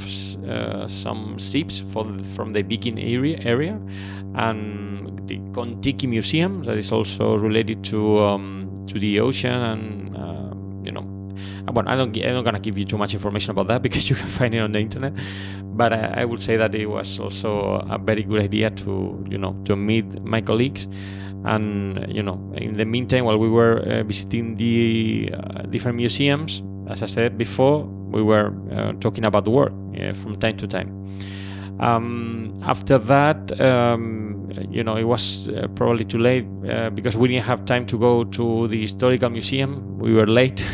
uh, 0.47 0.87
some 0.89 1.39
ships 1.39 1.81
the, 1.81 2.25
from 2.35 2.53
the 2.53 2.63
Viking 2.63 2.99
area, 2.99 3.39
area 3.43 3.81
and 4.35 5.27
the 5.29 5.41
Kon-Tiki 5.53 6.07
Museum 6.07 6.63
that 6.65 6.77
is 6.77 6.93
also 6.93 7.37
related 7.37 7.85
to 7.85 8.19
um, 8.21 8.75
to 8.89 8.99
the 8.99 9.21
ocean 9.21 9.53
and 9.53 10.17
uh, 10.17 10.55
you 10.85 10.93
know 10.93 11.18
well, 11.73 11.89
I 11.89 11.97
don't, 11.97 12.17
I'm 12.17 12.35
not 12.35 12.45
gonna 12.45 12.61
give 12.61 12.79
you 12.79 12.85
too 12.85 12.99
much 12.99 13.15
information 13.15 13.51
about 13.51 13.69
that 13.69 13.83
because 13.87 14.09
you 14.09 14.17
can 14.17 14.29
find 14.29 14.55
it 14.55 14.59
on 14.59 14.73
the 14.73 14.81
internet. 14.81 15.13
But 15.63 15.93
I, 15.93 16.23
I 16.23 16.25
would 16.25 16.43
say 16.43 16.57
that 16.57 16.75
it 16.75 16.87
was 16.87 17.19
also 17.19 17.81
a 17.89 17.99
very 17.99 18.23
good 18.23 18.43
idea 18.43 18.71
to, 18.71 19.25
you 19.29 19.39
know, 19.39 19.57
to 19.65 19.77
meet 19.77 20.23
my 20.25 20.41
colleagues. 20.41 20.89
And 21.45 22.05
you 22.09 22.23
know, 22.23 22.53
in 22.57 22.75
the 22.75 22.85
meantime, 22.85 23.25
while 23.25 23.39
we 23.39 23.49
were 23.49 23.79
uh, 23.79 24.03
visiting 24.03 24.57
the 24.57 25.33
uh, 25.33 25.63
different 25.63 25.97
museums, 25.97 26.63
as 26.89 27.03
I 27.03 27.07
said 27.07 27.39
before, 27.39 27.85
we 27.85 28.23
were 28.23 28.53
uh, 28.73 28.93
talking 29.01 29.25
about 29.25 29.47
work 29.47 29.73
from 30.15 30.37
time 30.37 30.57
to 30.57 30.67
time. 30.67 30.99
Um, 31.81 32.55
after 32.63 32.99
that, 32.99 33.61
um, 33.61 34.51
you 34.71 34.83
know, 34.83 34.97
it 34.97 35.05
was 35.05 35.49
uh, 35.49 35.69
probably 35.75 36.05
too 36.05 36.19
late 36.19 36.45
uh, 36.69 36.91
because 36.91 37.17
we 37.17 37.29
didn't 37.29 37.45
have 37.45 37.65
time 37.65 37.87
to 37.87 37.99
go 37.99 38.25
to 38.25 38.67
the 38.69 38.81
historical 38.81 39.31
museum. 39.31 39.99
We 39.99 40.13
were 40.13 40.27
late. 40.27 40.65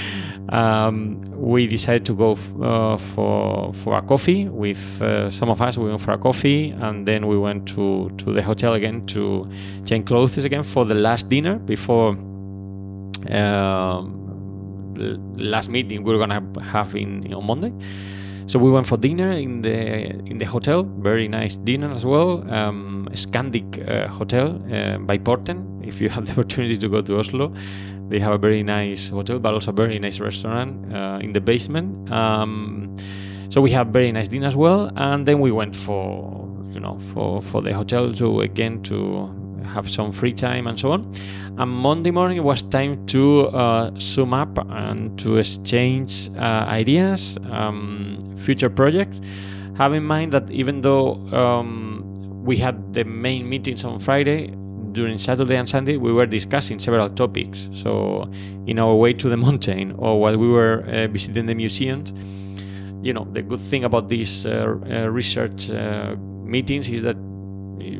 um, 0.50 1.20
we 1.32 1.66
decided 1.66 2.04
to 2.06 2.14
go 2.14 2.32
f- 2.32 2.54
uh, 2.62 2.96
for 2.96 3.72
for 3.74 3.98
a 3.98 4.02
coffee 4.02 4.48
with 4.48 5.02
uh, 5.02 5.30
some 5.30 5.50
of 5.50 5.60
us. 5.60 5.76
We 5.76 5.88
went 5.88 6.00
for 6.00 6.12
a 6.12 6.18
coffee, 6.18 6.70
and 6.70 7.06
then 7.06 7.26
we 7.26 7.36
went 7.36 7.66
to 7.68 8.10
to 8.18 8.32
the 8.32 8.42
hotel 8.42 8.74
again 8.74 9.04
to 9.06 9.50
change 9.84 10.06
clothes 10.06 10.38
again 10.38 10.62
for 10.62 10.84
the 10.84 10.94
last 10.94 11.28
dinner 11.28 11.56
before 11.58 12.10
um, 13.30 14.94
the 14.94 15.18
last 15.38 15.68
meeting 15.68 16.04
we 16.04 16.14
are 16.14 16.18
gonna 16.18 16.42
have 16.62 16.94
in 16.94 17.32
on 17.34 17.44
Monday. 17.44 17.72
So 18.46 18.58
we 18.58 18.70
went 18.70 18.86
for 18.86 18.96
dinner 18.96 19.32
in 19.32 19.62
the 19.62 20.10
in 20.26 20.38
the 20.38 20.44
hotel, 20.44 20.82
very 20.82 21.28
nice 21.28 21.56
dinner 21.56 21.90
as 21.90 22.04
well. 22.04 22.42
Um, 22.52 23.08
Scandic 23.12 23.88
uh, 23.88 24.08
hotel 24.08 24.56
uh, 24.66 24.98
Byporten. 24.98 25.86
If 25.86 26.00
you 26.00 26.08
have 26.08 26.26
the 26.26 26.32
opportunity 26.32 26.76
to 26.76 26.88
go 26.88 27.02
to 27.02 27.18
Oslo, 27.18 27.52
they 28.08 28.18
have 28.18 28.32
a 28.32 28.38
very 28.38 28.62
nice 28.62 29.08
hotel, 29.08 29.38
but 29.38 29.54
also 29.54 29.70
a 29.70 29.74
very 29.74 29.98
nice 29.98 30.20
restaurant 30.20 30.92
uh, 30.92 31.18
in 31.22 31.32
the 31.32 31.40
basement. 31.40 32.10
Um, 32.10 32.96
so 33.48 33.60
we 33.60 33.70
have 33.72 33.88
very 33.88 34.12
nice 34.12 34.28
dinner 34.28 34.46
as 34.46 34.56
well, 34.56 34.90
and 34.96 35.26
then 35.26 35.40
we 35.40 35.52
went 35.52 35.76
for 35.76 36.48
you 36.72 36.80
know 36.80 36.98
for 37.12 37.42
for 37.42 37.62
the 37.62 37.72
hotel 37.72 38.12
to 38.14 38.40
again 38.40 38.82
to 38.82 39.28
have 39.72 39.90
some 39.90 40.12
free 40.12 40.32
time 40.32 40.66
and 40.66 40.78
so 40.78 40.92
on. 40.92 41.12
And 41.58 41.70
Monday 41.70 42.10
morning 42.10 42.42
was 42.42 42.62
time 42.62 43.04
to 43.06 43.48
uh, 43.48 43.98
sum 43.98 44.34
up 44.34 44.58
and 44.70 45.18
to 45.20 45.38
exchange 45.38 46.30
uh, 46.36 46.40
ideas, 46.40 47.38
um, 47.50 48.18
future 48.36 48.70
projects. 48.70 49.20
Have 49.76 49.94
in 49.94 50.04
mind 50.04 50.32
that 50.32 50.50
even 50.50 50.82
though 50.82 51.14
um, 51.34 52.04
we 52.44 52.56
had 52.56 52.92
the 52.92 53.04
main 53.04 53.48
meetings 53.48 53.84
on 53.84 53.98
Friday, 53.98 54.54
during 54.92 55.16
Saturday 55.16 55.56
and 55.56 55.68
Sunday 55.68 55.96
we 55.96 56.12
were 56.12 56.26
discussing 56.26 56.78
several 56.78 57.08
topics. 57.08 57.68
So 57.72 58.30
in 58.66 58.78
our 58.78 58.94
way 58.94 59.12
to 59.14 59.28
the 59.28 59.36
mountain 59.46 59.92
or 59.92 60.20
while 60.20 60.36
we 60.36 60.48
were 60.48 60.84
uh, 60.86 61.08
visiting 61.08 61.46
the 61.46 61.54
museums, 61.54 62.12
you 63.02 63.12
know, 63.12 63.26
the 63.32 63.42
good 63.42 63.58
thing 63.58 63.84
about 63.84 64.08
these 64.08 64.46
uh, 64.46 64.50
uh, 64.50 65.08
research 65.08 65.70
uh, 65.70 66.14
meetings 66.44 66.88
is 66.88 67.02
that 67.02 67.16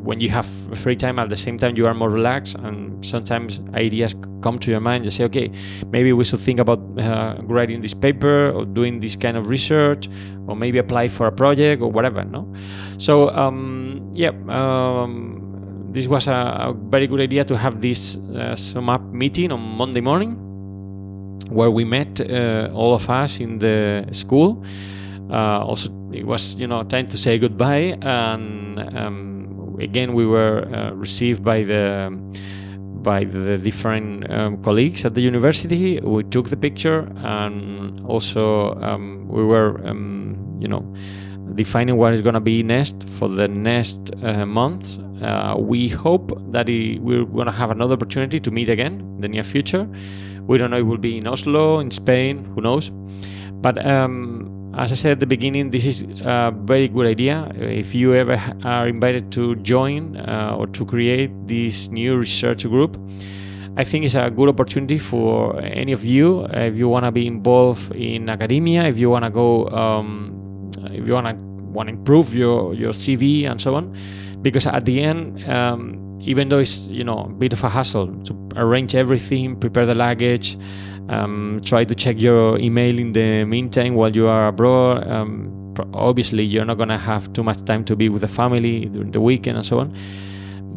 when 0.02 0.20
you 0.20 0.28
have 0.30 0.46
free 0.74 0.96
time 0.96 1.18
at 1.18 1.28
the 1.28 1.36
same 1.36 1.58
time 1.58 1.76
you 1.76 1.86
are 1.86 1.94
more 1.94 2.10
relaxed 2.10 2.56
and 2.56 3.04
sometimes 3.04 3.60
ideas 3.74 4.14
come 4.40 4.58
to 4.58 4.70
your 4.70 4.80
mind. 4.80 5.04
You 5.04 5.10
say 5.10 5.24
okay 5.24 5.50
maybe 5.90 6.12
we 6.12 6.24
should 6.24 6.40
think 6.40 6.58
about 6.58 6.80
uh, 6.98 7.36
writing 7.42 7.80
this 7.80 7.94
paper 7.94 8.50
or 8.50 8.64
doing 8.64 9.00
this 9.00 9.16
kind 9.16 9.36
of 9.36 9.48
research 9.48 10.08
or 10.46 10.56
maybe 10.56 10.78
apply 10.78 11.08
for 11.08 11.26
a 11.26 11.32
project 11.32 11.82
or 11.82 11.90
whatever 11.90 12.24
no? 12.24 12.52
So 12.98 13.30
um, 13.30 14.10
yeah 14.14 14.32
um, 14.48 15.88
this 15.92 16.06
was 16.08 16.26
a, 16.26 16.32
a, 16.70 16.74
very 16.90 17.06
good 17.06 17.20
idea 17.20 17.44
to 17.44 17.56
have 17.56 17.80
this 17.82 18.16
uh, 18.16 18.56
sum 18.56 18.88
up 18.88 19.02
meeting 19.12 19.52
on 19.52 19.60
monday 19.60 20.00
morning 20.00 20.38
where 21.52 21.70
we 21.70 21.84
met 21.84 22.20
uh, 22.20 22.70
all 22.72 22.94
of 22.94 23.08
us 23.10 23.40
in 23.40 23.58
the 23.58 24.06
school. 24.12 24.64
Uh, 25.30 25.64
also 25.64 25.90
it 26.12 26.26
was 26.26 26.60
you 26.60 26.66
know 26.66 26.82
time 26.82 27.06
to 27.06 27.16
say 27.16 27.38
goodbye 27.38 27.96
and 28.02 28.78
um, 28.96 29.31
again 29.80 30.14
we 30.14 30.26
were 30.26 30.68
uh, 30.74 30.92
received 30.92 31.44
by 31.44 31.62
the 31.62 32.10
by 33.02 33.24
the 33.24 33.58
different 33.58 34.30
um, 34.30 34.62
colleagues 34.62 35.04
at 35.04 35.14
the 35.14 35.20
university. 35.20 36.00
We 36.00 36.22
took 36.24 36.48
the 36.48 36.56
picture, 36.56 37.00
and 37.16 38.04
also 38.06 38.74
um, 38.80 39.28
we 39.28 39.44
were, 39.44 39.80
um, 39.86 40.36
you 40.60 40.68
know, 40.68 40.82
defining 41.54 41.96
what 41.96 42.12
is 42.12 42.22
going 42.22 42.34
to 42.34 42.40
be 42.40 42.62
next 42.62 43.08
for 43.08 43.28
the 43.28 43.48
next 43.48 44.10
uh, 44.22 44.46
month. 44.46 44.98
Uh, 45.22 45.56
we 45.58 45.88
hope 45.88 46.32
that 46.52 46.66
we're 46.66 47.24
going 47.24 47.46
to 47.46 47.52
have 47.52 47.70
another 47.70 47.94
opportunity 47.94 48.40
to 48.40 48.50
meet 48.50 48.68
again 48.68 49.00
in 49.00 49.20
the 49.20 49.28
near 49.28 49.44
future. 49.44 49.88
We 50.42 50.58
don't 50.58 50.70
know 50.70 50.78
it 50.78 50.86
will 50.86 50.98
be 50.98 51.18
in 51.18 51.26
Oslo, 51.26 51.78
in 51.78 51.90
Spain, 51.90 52.44
who 52.54 52.60
knows. 52.60 52.90
But 53.62 53.84
um, 53.86 54.41
as 54.74 54.90
I 54.90 54.94
said 54.94 55.12
at 55.12 55.20
the 55.20 55.26
beginning, 55.26 55.70
this 55.70 55.84
is 55.84 56.02
a 56.24 56.52
very 56.54 56.88
good 56.88 57.06
idea. 57.06 57.50
If 57.56 57.94
you 57.94 58.14
ever 58.14 58.40
are 58.64 58.88
invited 58.88 59.30
to 59.32 59.56
join 59.56 60.16
uh, 60.16 60.56
or 60.58 60.66
to 60.68 60.86
create 60.86 61.30
this 61.46 61.88
new 61.88 62.16
research 62.16 62.64
group, 62.64 62.96
I 63.76 63.84
think 63.84 64.04
it's 64.04 64.14
a 64.14 64.30
good 64.30 64.48
opportunity 64.48 64.98
for 64.98 65.58
any 65.60 65.92
of 65.92 66.04
you. 66.04 66.44
If 66.46 66.76
you 66.76 66.88
want 66.88 67.04
to 67.04 67.12
be 67.12 67.26
involved 67.26 67.94
in 67.94 68.28
academia, 68.28 68.84
if 68.84 68.98
you 68.98 69.10
want 69.10 69.24
to 69.24 69.30
go, 69.30 69.68
um, 69.68 70.70
if 70.90 71.06
you 71.06 71.14
want 71.14 71.28
to 71.28 71.34
want 71.72 71.88
improve 71.88 72.34
your 72.34 72.74
your 72.74 72.92
CV 72.92 73.50
and 73.50 73.60
so 73.60 73.74
on, 73.74 73.96
because 74.42 74.66
at 74.66 74.84
the 74.84 75.02
end. 75.02 75.42
Um, 75.48 75.98
even 76.24 76.48
though 76.48 76.58
it's 76.58 76.86
you 76.86 77.02
know 77.02 77.18
a 77.18 77.28
bit 77.28 77.52
of 77.52 77.64
a 77.64 77.68
hassle 77.68 78.06
to 78.24 78.32
arrange 78.54 78.94
everything, 78.94 79.56
prepare 79.56 79.84
the 79.84 79.94
luggage, 79.94 80.56
um, 81.08 81.60
try 81.64 81.84
to 81.84 81.94
check 81.94 82.20
your 82.20 82.58
email 82.58 82.98
in 82.98 83.12
the 83.12 83.44
meantime 83.44 83.94
while 83.94 84.14
you 84.14 84.26
are 84.28 84.48
abroad. 84.48 85.06
Um, 85.08 85.74
obviously, 85.94 86.44
you're 86.44 86.64
not 86.64 86.76
going 86.76 86.88
to 86.88 86.98
have 86.98 87.32
too 87.32 87.42
much 87.42 87.64
time 87.64 87.84
to 87.84 87.96
be 87.96 88.08
with 88.08 88.22
the 88.22 88.28
family 88.28 88.86
during 88.86 89.10
the 89.10 89.20
weekend 89.20 89.56
and 89.56 89.66
so 89.66 89.80
on. 89.80 89.96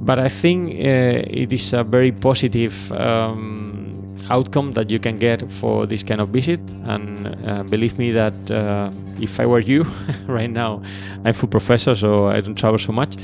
But 0.06 0.20
I 0.20 0.30
think 0.30 0.70
uh, 0.72 1.24
it 1.28 1.52
is 1.52 1.74
a 1.74 1.84
very 1.84 2.12
positive 2.12 2.92
um, 2.92 4.16
outcome 4.30 4.72
that 4.74 4.92
you 4.92 5.00
can 5.00 5.18
get 5.18 5.52
for 5.52 5.86
this 5.86 6.04
kind 6.04 6.22
of 6.22 6.30
visit. 6.30 6.60
And 6.86 7.28
uh, 7.48 7.64
believe 7.64 7.98
me 7.98 8.12
that 8.12 8.52
uh, 8.52 8.92
if 9.20 9.40
I 9.40 9.46
were 9.46 9.60
you, 9.60 9.84
right 10.28 10.50
now, 10.50 10.82
I'm 11.24 11.34
full 11.34 11.50
professor, 11.50 11.96
so 11.96 12.28
I 12.28 12.42
don't 12.42 12.56
travel 12.56 12.78
so 12.78 12.92
much. 12.92 13.16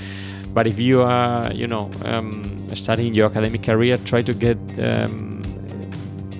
But 0.54 0.68
if 0.68 0.80
you 0.80 1.02
are, 1.02 1.52
you 1.54 1.68
know, 1.68 1.90
um, 2.04 2.68
studying 2.74 3.14
your 3.14 3.28
academic 3.28 3.64
career, 3.64 3.98
try 3.98 4.22
to 4.22 4.34
get 4.34 4.58
um, 4.80 5.31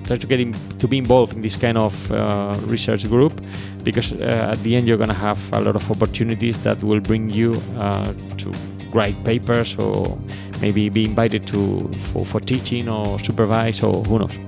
try 0.06 0.16
to 0.16 0.26
get 0.26 0.40
in, 0.40 0.52
to 0.78 0.88
be 0.88 0.98
involved 0.98 1.34
in 1.34 1.42
this 1.42 1.56
kind 1.56 1.78
of 1.78 2.10
uh, 2.10 2.56
research 2.66 3.08
group 3.08 3.40
because 3.82 4.12
uh, 4.12 4.50
at 4.52 4.62
the 4.62 4.76
end 4.76 4.86
you're 4.86 4.96
going 4.96 5.08
to 5.08 5.14
have 5.14 5.40
a 5.52 5.60
lot 5.60 5.76
of 5.76 5.90
opportunities 5.90 6.62
that 6.62 6.82
will 6.82 7.00
bring 7.00 7.30
you 7.30 7.54
uh, 7.78 8.12
to 8.36 8.52
write 8.92 9.22
papers 9.24 9.76
or 9.76 10.18
maybe 10.60 10.88
be 10.88 11.04
invited 11.04 11.46
to 11.46 11.90
for, 11.98 12.24
for 12.24 12.40
teaching 12.40 12.88
or 12.88 13.18
supervise 13.18 13.82
or 13.82 13.94
who 14.04 14.18
knows. 14.18 14.38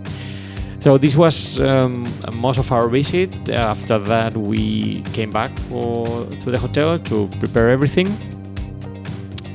So 0.80 0.98
this 0.98 1.16
was 1.16 1.60
um, 1.60 2.06
most 2.32 2.58
of 2.58 2.70
our 2.70 2.88
visit. 2.88 3.48
After 3.48 3.98
that 3.98 4.36
we 4.36 5.02
came 5.14 5.30
back 5.30 5.58
for 5.60 6.26
to 6.26 6.50
the 6.50 6.58
hotel 6.58 6.98
to 6.98 7.28
prepare 7.38 7.70
everything 7.70 8.08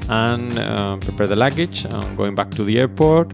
and 0.09 0.57
uh, 0.57 0.97
prepare 0.97 1.27
the 1.27 1.35
luggage 1.35 1.88
going 2.17 2.33
back 2.33 2.49
to 2.51 2.63
the 2.63 2.79
airport 2.79 3.31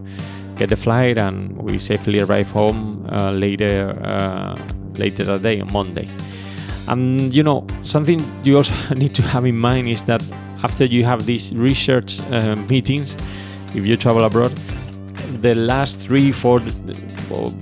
get 0.56 0.68
the 0.70 0.76
flight, 0.76 1.18
and 1.18 1.56
we 1.62 1.78
safely 1.78 2.20
arrive 2.20 2.50
home 2.50 3.06
uh, 3.12 3.30
later 3.30 3.90
uh, 4.02 4.56
later 4.94 5.24
that 5.24 5.42
day 5.42 5.60
on 5.60 5.72
Monday. 5.72 6.08
And 6.88 7.34
you 7.34 7.42
know 7.42 7.66
something 7.82 8.20
you 8.44 8.56
also 8.56 8.74
need 8.94 9.14
to 9.14 9.22
have 9.22 9.44
in 9.44 9.56
mind 9.56 9.88
is 9.88 10.02
that 10.04 10.22
after 10.62 10.84
you 10.84 11.04
have 11.04 11.26
these 11.26 11.54
research 11.54 12.20
uh, 12.30 12.56
meetings, 12.68 13.16
if 13.74 13.84
you 13.84 13.96
travel 13.96 14.24
abroad, 14.24 14.52
the 15.42 15.54
last 15.54 15.98
three, 15.98 16.32
four, 16.32 16.60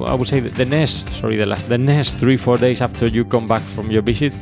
I 0.07 0.15
would 0.15 0.29
say 0.29 0.41
the 0.41 0.65
next, 0.65 1.09
sorry, 1.11 1.37
the 1.37 1.47
last, 1.47 1.69
the 1.69 1.79
next 1.79 2.15
three, 2.15 2.37
four 2.37 2.57
days 2.59 2.81
after 2.81 3.07
you 3.07 3.25
come 3.25 3.49
back 3.49 3.63
from 3.63 3.91
your 3.91 4.03
visit 4.03 4.33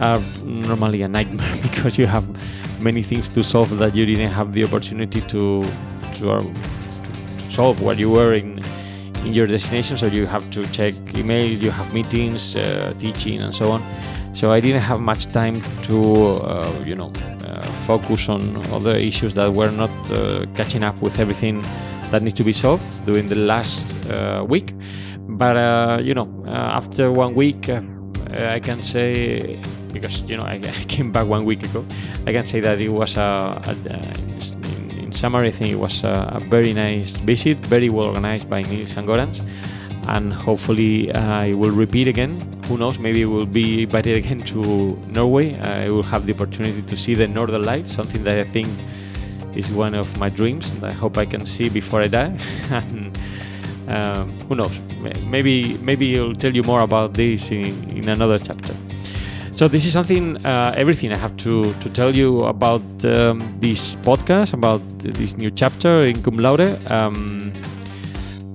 are 0.00 0.20
normally 0.44 1.02
a 1.02 1.08
nightmare 1.08 1.56
because 1.62 1.96
you 1.98 2.06
have 2.06 2.24
many 2.80 3.02
things 3.02 3.28
to 3.28 3.42
solve 3.42 3.78
that 3.78 3.94
you 3.94 4.04
didn't 4.04 4.30
have 4.30 4.52
the 4.52 4.64
opportunity 4.64 5.20
to 5.22 5.62
to, 6.14 6.38
to 6.81 6.81
solve 7.52 7.82
while 7.82 7.98
you 7.98 8.10
were 8.10 8.34
in 8.34 8.60
in 9.24 9.34
your 9.34 9.46
destination. 9.46 9.96
So 9.96 10.06
you 10.06 10.26
have 10.26 10.50
to 10.50 10.66
check 10.68 10.94
email, 11.16 11.46
you 11.46 11.70
have 11.70 11.92
meetings, 11.94 12.56
uh, 12.56 12.92
teaching, 12.98 13.42
and 13.42 13.54
so 13.54 13.70
on. 13.70 13.82
So 14.34 14.52
I 14.52 14.60
didn't 14.60 14.82
have 14.82 15.00
much 15.00 15.30
time 15.32 15.60
to, 15.82 16.00
uh, 16.00 16.84
you 16.86 16.96
know, 16.96 17.12
uh, 17.44 17.60
focus 17.86 18.28
on 18.28 18.56
other 18.72 18.96
issues 18.96 19.34
that 19.34 19.52
were 19.52 19.70
not 19.70 19.90
uh, 20.10 20.46
catching 20.54 20.82
up 20.82 21.00
with 21.02 21.18
everything 21.18 21.62
that 22.10 22.22
needs 22.22 22.36
to 22.38 22.44
be 22.44 22.52
solved 22.52 22.82
during 23.04 23.28
the 23.28 23.38
last 23.38 23.80
uh, 24.10 24.44
week. 24.48 24.74
But 25.28 26.04
you 26.04 26.14
know, 26.14 26.28
after 26.46 27.10
one 27.10 27.34
week, 27.34 27.68
I 27.68 28.60
can 28.60 28.82
say 28.82 29.58
because 29.92 30.22
you 30.22 30.36
know 30.36 30.44
I, 30.44 30.54
I, 30.80 30.84
came 30.88 31.12
back 31.12 31.26
one 31.26 31.44
week 31.44 31.62
ago. 31.62 31.84
I 32.26 32.32
can 32.32 32.44
say 32.44 32.60
that 32.60 32.80
it 32.80 32.88
was 32.88 33.16
a, 33.16 33.60
a, 33.64 33.76
a 33.94 34.40
in 35.12 35.18
summary, 35.18 35.48
I 35.48 35.50
think 35.50 35.70
it 35.70 35.78
was 35.78 36.04
a, 36.04 36.32
a 36.36 36.40
very 36.40 36.72
nice 36.72 37.12
visit, 37.18 37.58
very 37.58 37.90
well 37.90 38.06
organized 38.06 38.48
by 38.48 38.62
Nils 38.62 38.96
and 38.96 39.06
Gorans, 39.06 39.42
and 40.08 40.32
hopefully 40.32 41.12
uh, 41.12 41.20
I 41.20 41.52
will 41.52 41.70
repeat 41.70 42.08
again. 42.08 42.40
Who 42.66 42.78
knows? 42.78 42.98
Maybe 42.98 43.24
we'll 43.26 43.46
be 43.46 43.82
invited 43.82 44.16
again 44.16 44.40
to 44.52 44.96
Norway. 45.08 45.58
I 45.60 45.88
will 45.88 46.02
have 46.02 46.26
the 46.26 46.32
opportunity 46.32 46.82
to 46.82 46.96
see 46.96 47.14
the 47.14 47.26
Northern 47.26 47.62
Lights, 47.62 47.92
something 47.92 48.24
that 48.24 48.38
I 48.38 48.44
think 48.44 48.68
is 49.54 49.70
one 49.70 49.94
of 49.94 50.08
my 50.18 50.30
dreams. 50.30 50.72
And 50.72 50.84
I 50.84 50.92
hope 50.92 51.18
I 51.18 51.26
can 51.26 51.44
see 51.44 51.68
before 51.68 52.00
I 52.00 52.08
die. 52.08 52.34
and, 52.70 53.18
um, 53.88 54.30
who 54.48 54.54
knows? 54.54 54.80
Maybe 55.26 55.76
maybe 55.78 56.18
I'll 56.18 56.34
tell 56.34 56.54
you 56.54 56.62
more 56.62 56.80
about 56.80 57.12
this 57.12 57.50
in, 57.50 57.90
in 57.90 58.08
another 58.08 58.38
chapter. 58.38 58.74
So 59.62 59.68
this 59.68 59.86
is 59.86 59.92
something, 59.92 60.44
uh, 60.44 60.74
everything 60.76 61.12
I 61.12 61.16
have 61.16 61.36
to, 61.36 61.72
to 61.74 61.88
tell 61.88 62.12
you 62.12 62.40
about 62.46 62.82
um, 63.04 63.38
this 63.60 63.94
podcast, 63.94 64.54
about 64.54 64.82
this 64.98 65.36
new 65.36 65.52
chapter 65.52 66.00
in 66.00 66.20
Cum 66.20 66.36
Laude. 66.38 66.84
Um, 66.90 67.52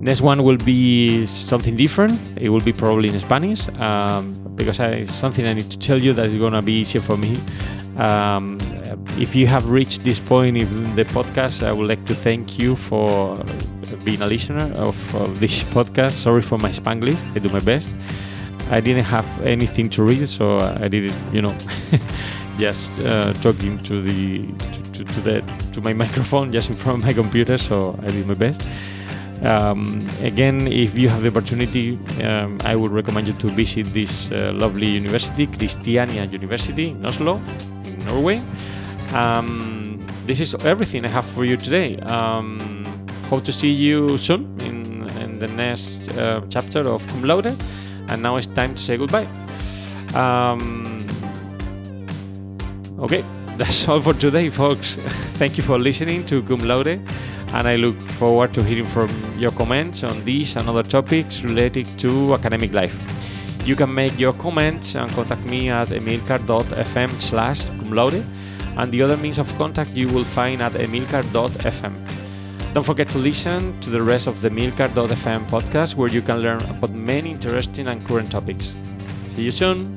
next 0.01 0.19
one 0.19 0.43
will 0.43 0.57
be 0.57 1.25
something 1.25 1.75
different. 1.75 2.19
It 2.35 2.49
will 2.49 2.59
be 2.59 2.73
probably 2.73 3.07
in 3.07 3.17
Spanish 3.21 3.69
um, 3.79 4.33
because 4.55 4.81
I, 4.81 4.87
it's 5.07 5.15
something 5.15 5.47
I 5.47 5.53
need 5.53 5.71
to 5.71 5.79
tell 5.79 5.97
you 5.97 6.11
that 6.11 6.25
is 6.25 6.35
going 6.35 6.51
to 6.51 6.61
be 6.61 6.73
easier 6.73 6.99
for 6.99 7.15
me. 7.15 7.37
Um, 7.95 8.59
if 9.17 9.33
you 9.33 9.47
have 9.47 9.69
reached 9.69 10.03
this 10.03 10.19
point 10.19 10.57
in 10.57 10.95
the 10.97 11.05
podcast, 11.05 11.65
I 11.65 11.71
would 11.71 11.87
like 11.87 12.03
to 12.07 12.15
thank 12.15 12.59
you 12.59 12.75
for 12.75 13.41
being 14.03 14.21
a 14.21 14.27
listener 14.27 14.73
of, 14.75 15.15
of 15.15 15.39
this 15.39 15.63
podcast. 15.73 16.11
Sorry 16.11 16.41
for 16.41 16.57
my 16.57 16.71
Spanglish. 16.71 17.23
I 17.33 17.39
do 17.39 17.47
my 17.47 17.61
best. 17.61 17.87
I 18.69 18.81
didn't 18.81 19.05
have 19.05 19.25
anything 19.45 19.89
to 19.91 20.03
read, 20.03 20.27
so 20.27 20.59
I 20.59 20.87
did 20.87 21.05
it, 21.05 21.13
you 21.31 21.41
know, 21.41 21.55
just 22.57 22.99
uh, 22.99 23.31
talking 23.41 23.81
to 23.83 24.01
the 24.01 24.45
to, 24.93 25.03
to, 25.03 25.21
the 25.21 25.43
to 25.73 25.81
my 25.81 25.93
microphone 26.03 26.51
just 26.51 26.69
in 26.69 26.75
front 26.75 26.99
of 26.99 27.05
my 27.05 27.13
computer. 27.13 27.57
So 27.57 27.97
I 28.03 28.11
did 28.11 28.27
my 28.27 28.33
best. 28.33 28.61
Um, 29.43 30.05
again, 30.21 30.67
if 30.67 30.97
you 30.97 31.09
have 31.09 31.21
the 31.21 31.29
opportunity, 31.29 31.99
um, 32.23 32.59
I 32.63 32.75
would 32.75 32.91
recommend 32.91 33.27
you 33.27 33.33
to 33.35 33.47
visit 33.49 33.93
this 33.93 34.31
uh, 34.31 34.51
lovely 34.53 34.87
university, 34.87 35.47
Christiania 35.47 36.25
University 36.25 36.89
in 36.89 37.05
Oslo, 37.05 37.39
in 37.85 38.03
Norway. 38.05 38.41
Um, 39.13 40.05
this 40.25 40.39
is 40.39 40.55
everything 40.65 41.05
I 41.05 41.09
have 41.09 41.25
for 41.25 41.45
you 41.45 41.55
today. 41.55 41.97
Um, 41.99 42.83
hope 43.29 43.45
to 43.45 43.53
see 43.53 43.71
you 43.71 44.17
soon 44.17 44.59
in, 44.61 45.07
in 45.21 45.37
the 45.37 45.47
next 45.47 46.09
uh, 46.09 46.41
chapter 46.49 46.81
of 46.81 47.07
Cum 47.07 47.23
Laude 47.23 47.55
and 48.09 48.21
now 48.21 48.37
it's 48.37 48.47
time 48.47 48.75
to 48.75 48.81
say 48.81 48.97
goodbye. 48.97 49.27
Um, 50.13 51.05
okay, 52.99 53.23
that's 53.57 53.87
all 53.87 53.99
for 53.99 54.13
today, 54.13 54.49
folks. 54.49 54.95
Thank 55.39 55.57
you 55.57 55.63
for 55.63 55.77
listening 55.77 56.25
to 56.27 56.41
Cum 56.43 56.59
Laude, 56.59 57.01
and 57.53 57.67
I 57.67 57.75
look 57.75 57.99
forward 58.19 58.53
to 58.55 58.63
hearing 58.63 58.85
from 58.85 59.09
your 59.37 59.51
comments 59.51 60.03
on 60.03 60.23
these 60.25 60.55
and 60.55 60.69
other 60.69 60.83
topics 60.83 61.43
related 61.43 61.87
to 61.99 62.33
academic 62.33 62.73
life. 62.73 62.95
You 63.65 63.75
can 63.75 63.93
make 63.93 64.17
your 64.17 64.33
comments 64.33 64.95
and 64.95 65.11
contact 65.11 65.43
me 65.43 65.69
at 65.69 65.89
emilcar.fm 65.89 67.11
slash 67.21 67.65
cum 67.65 67.91
laude, 67.91 68.25
and 68.77 68.91
the 68.91 69.01
other 69.01 69.17
means 69.17 69.39
of 69.39 69.57
contact 69.57 69.95
you 69.97 70.07
will 70.07 70.23
find 70.23 70.61
at 70.61 70.73
emilcar.fm. 70.73 72.16
Don't 72.77 72.83
forget 72.83 73.09
to 73.09 73.17
listen 73.17 73.73
to 73.81 73.89
the 73.89 74.03
rest 74.03 74.27
of 74.27 74.39
the 74.41 74.51
Milcar.fm 74.51 75.49
podcast 75.49 75.95
where 75.95 76.09
you 76.09 76.21
can 76.21 76.37
learn 76.43 76.61
about 76.69 76.93
many 76.93 77.31
interesting 77.31 77.87
and 77.87 78.05
current 78.05 78.29
topics. 78.29 78.75
See 79.29 79.41
you 79.41 79.49
soon! 79.49 79.96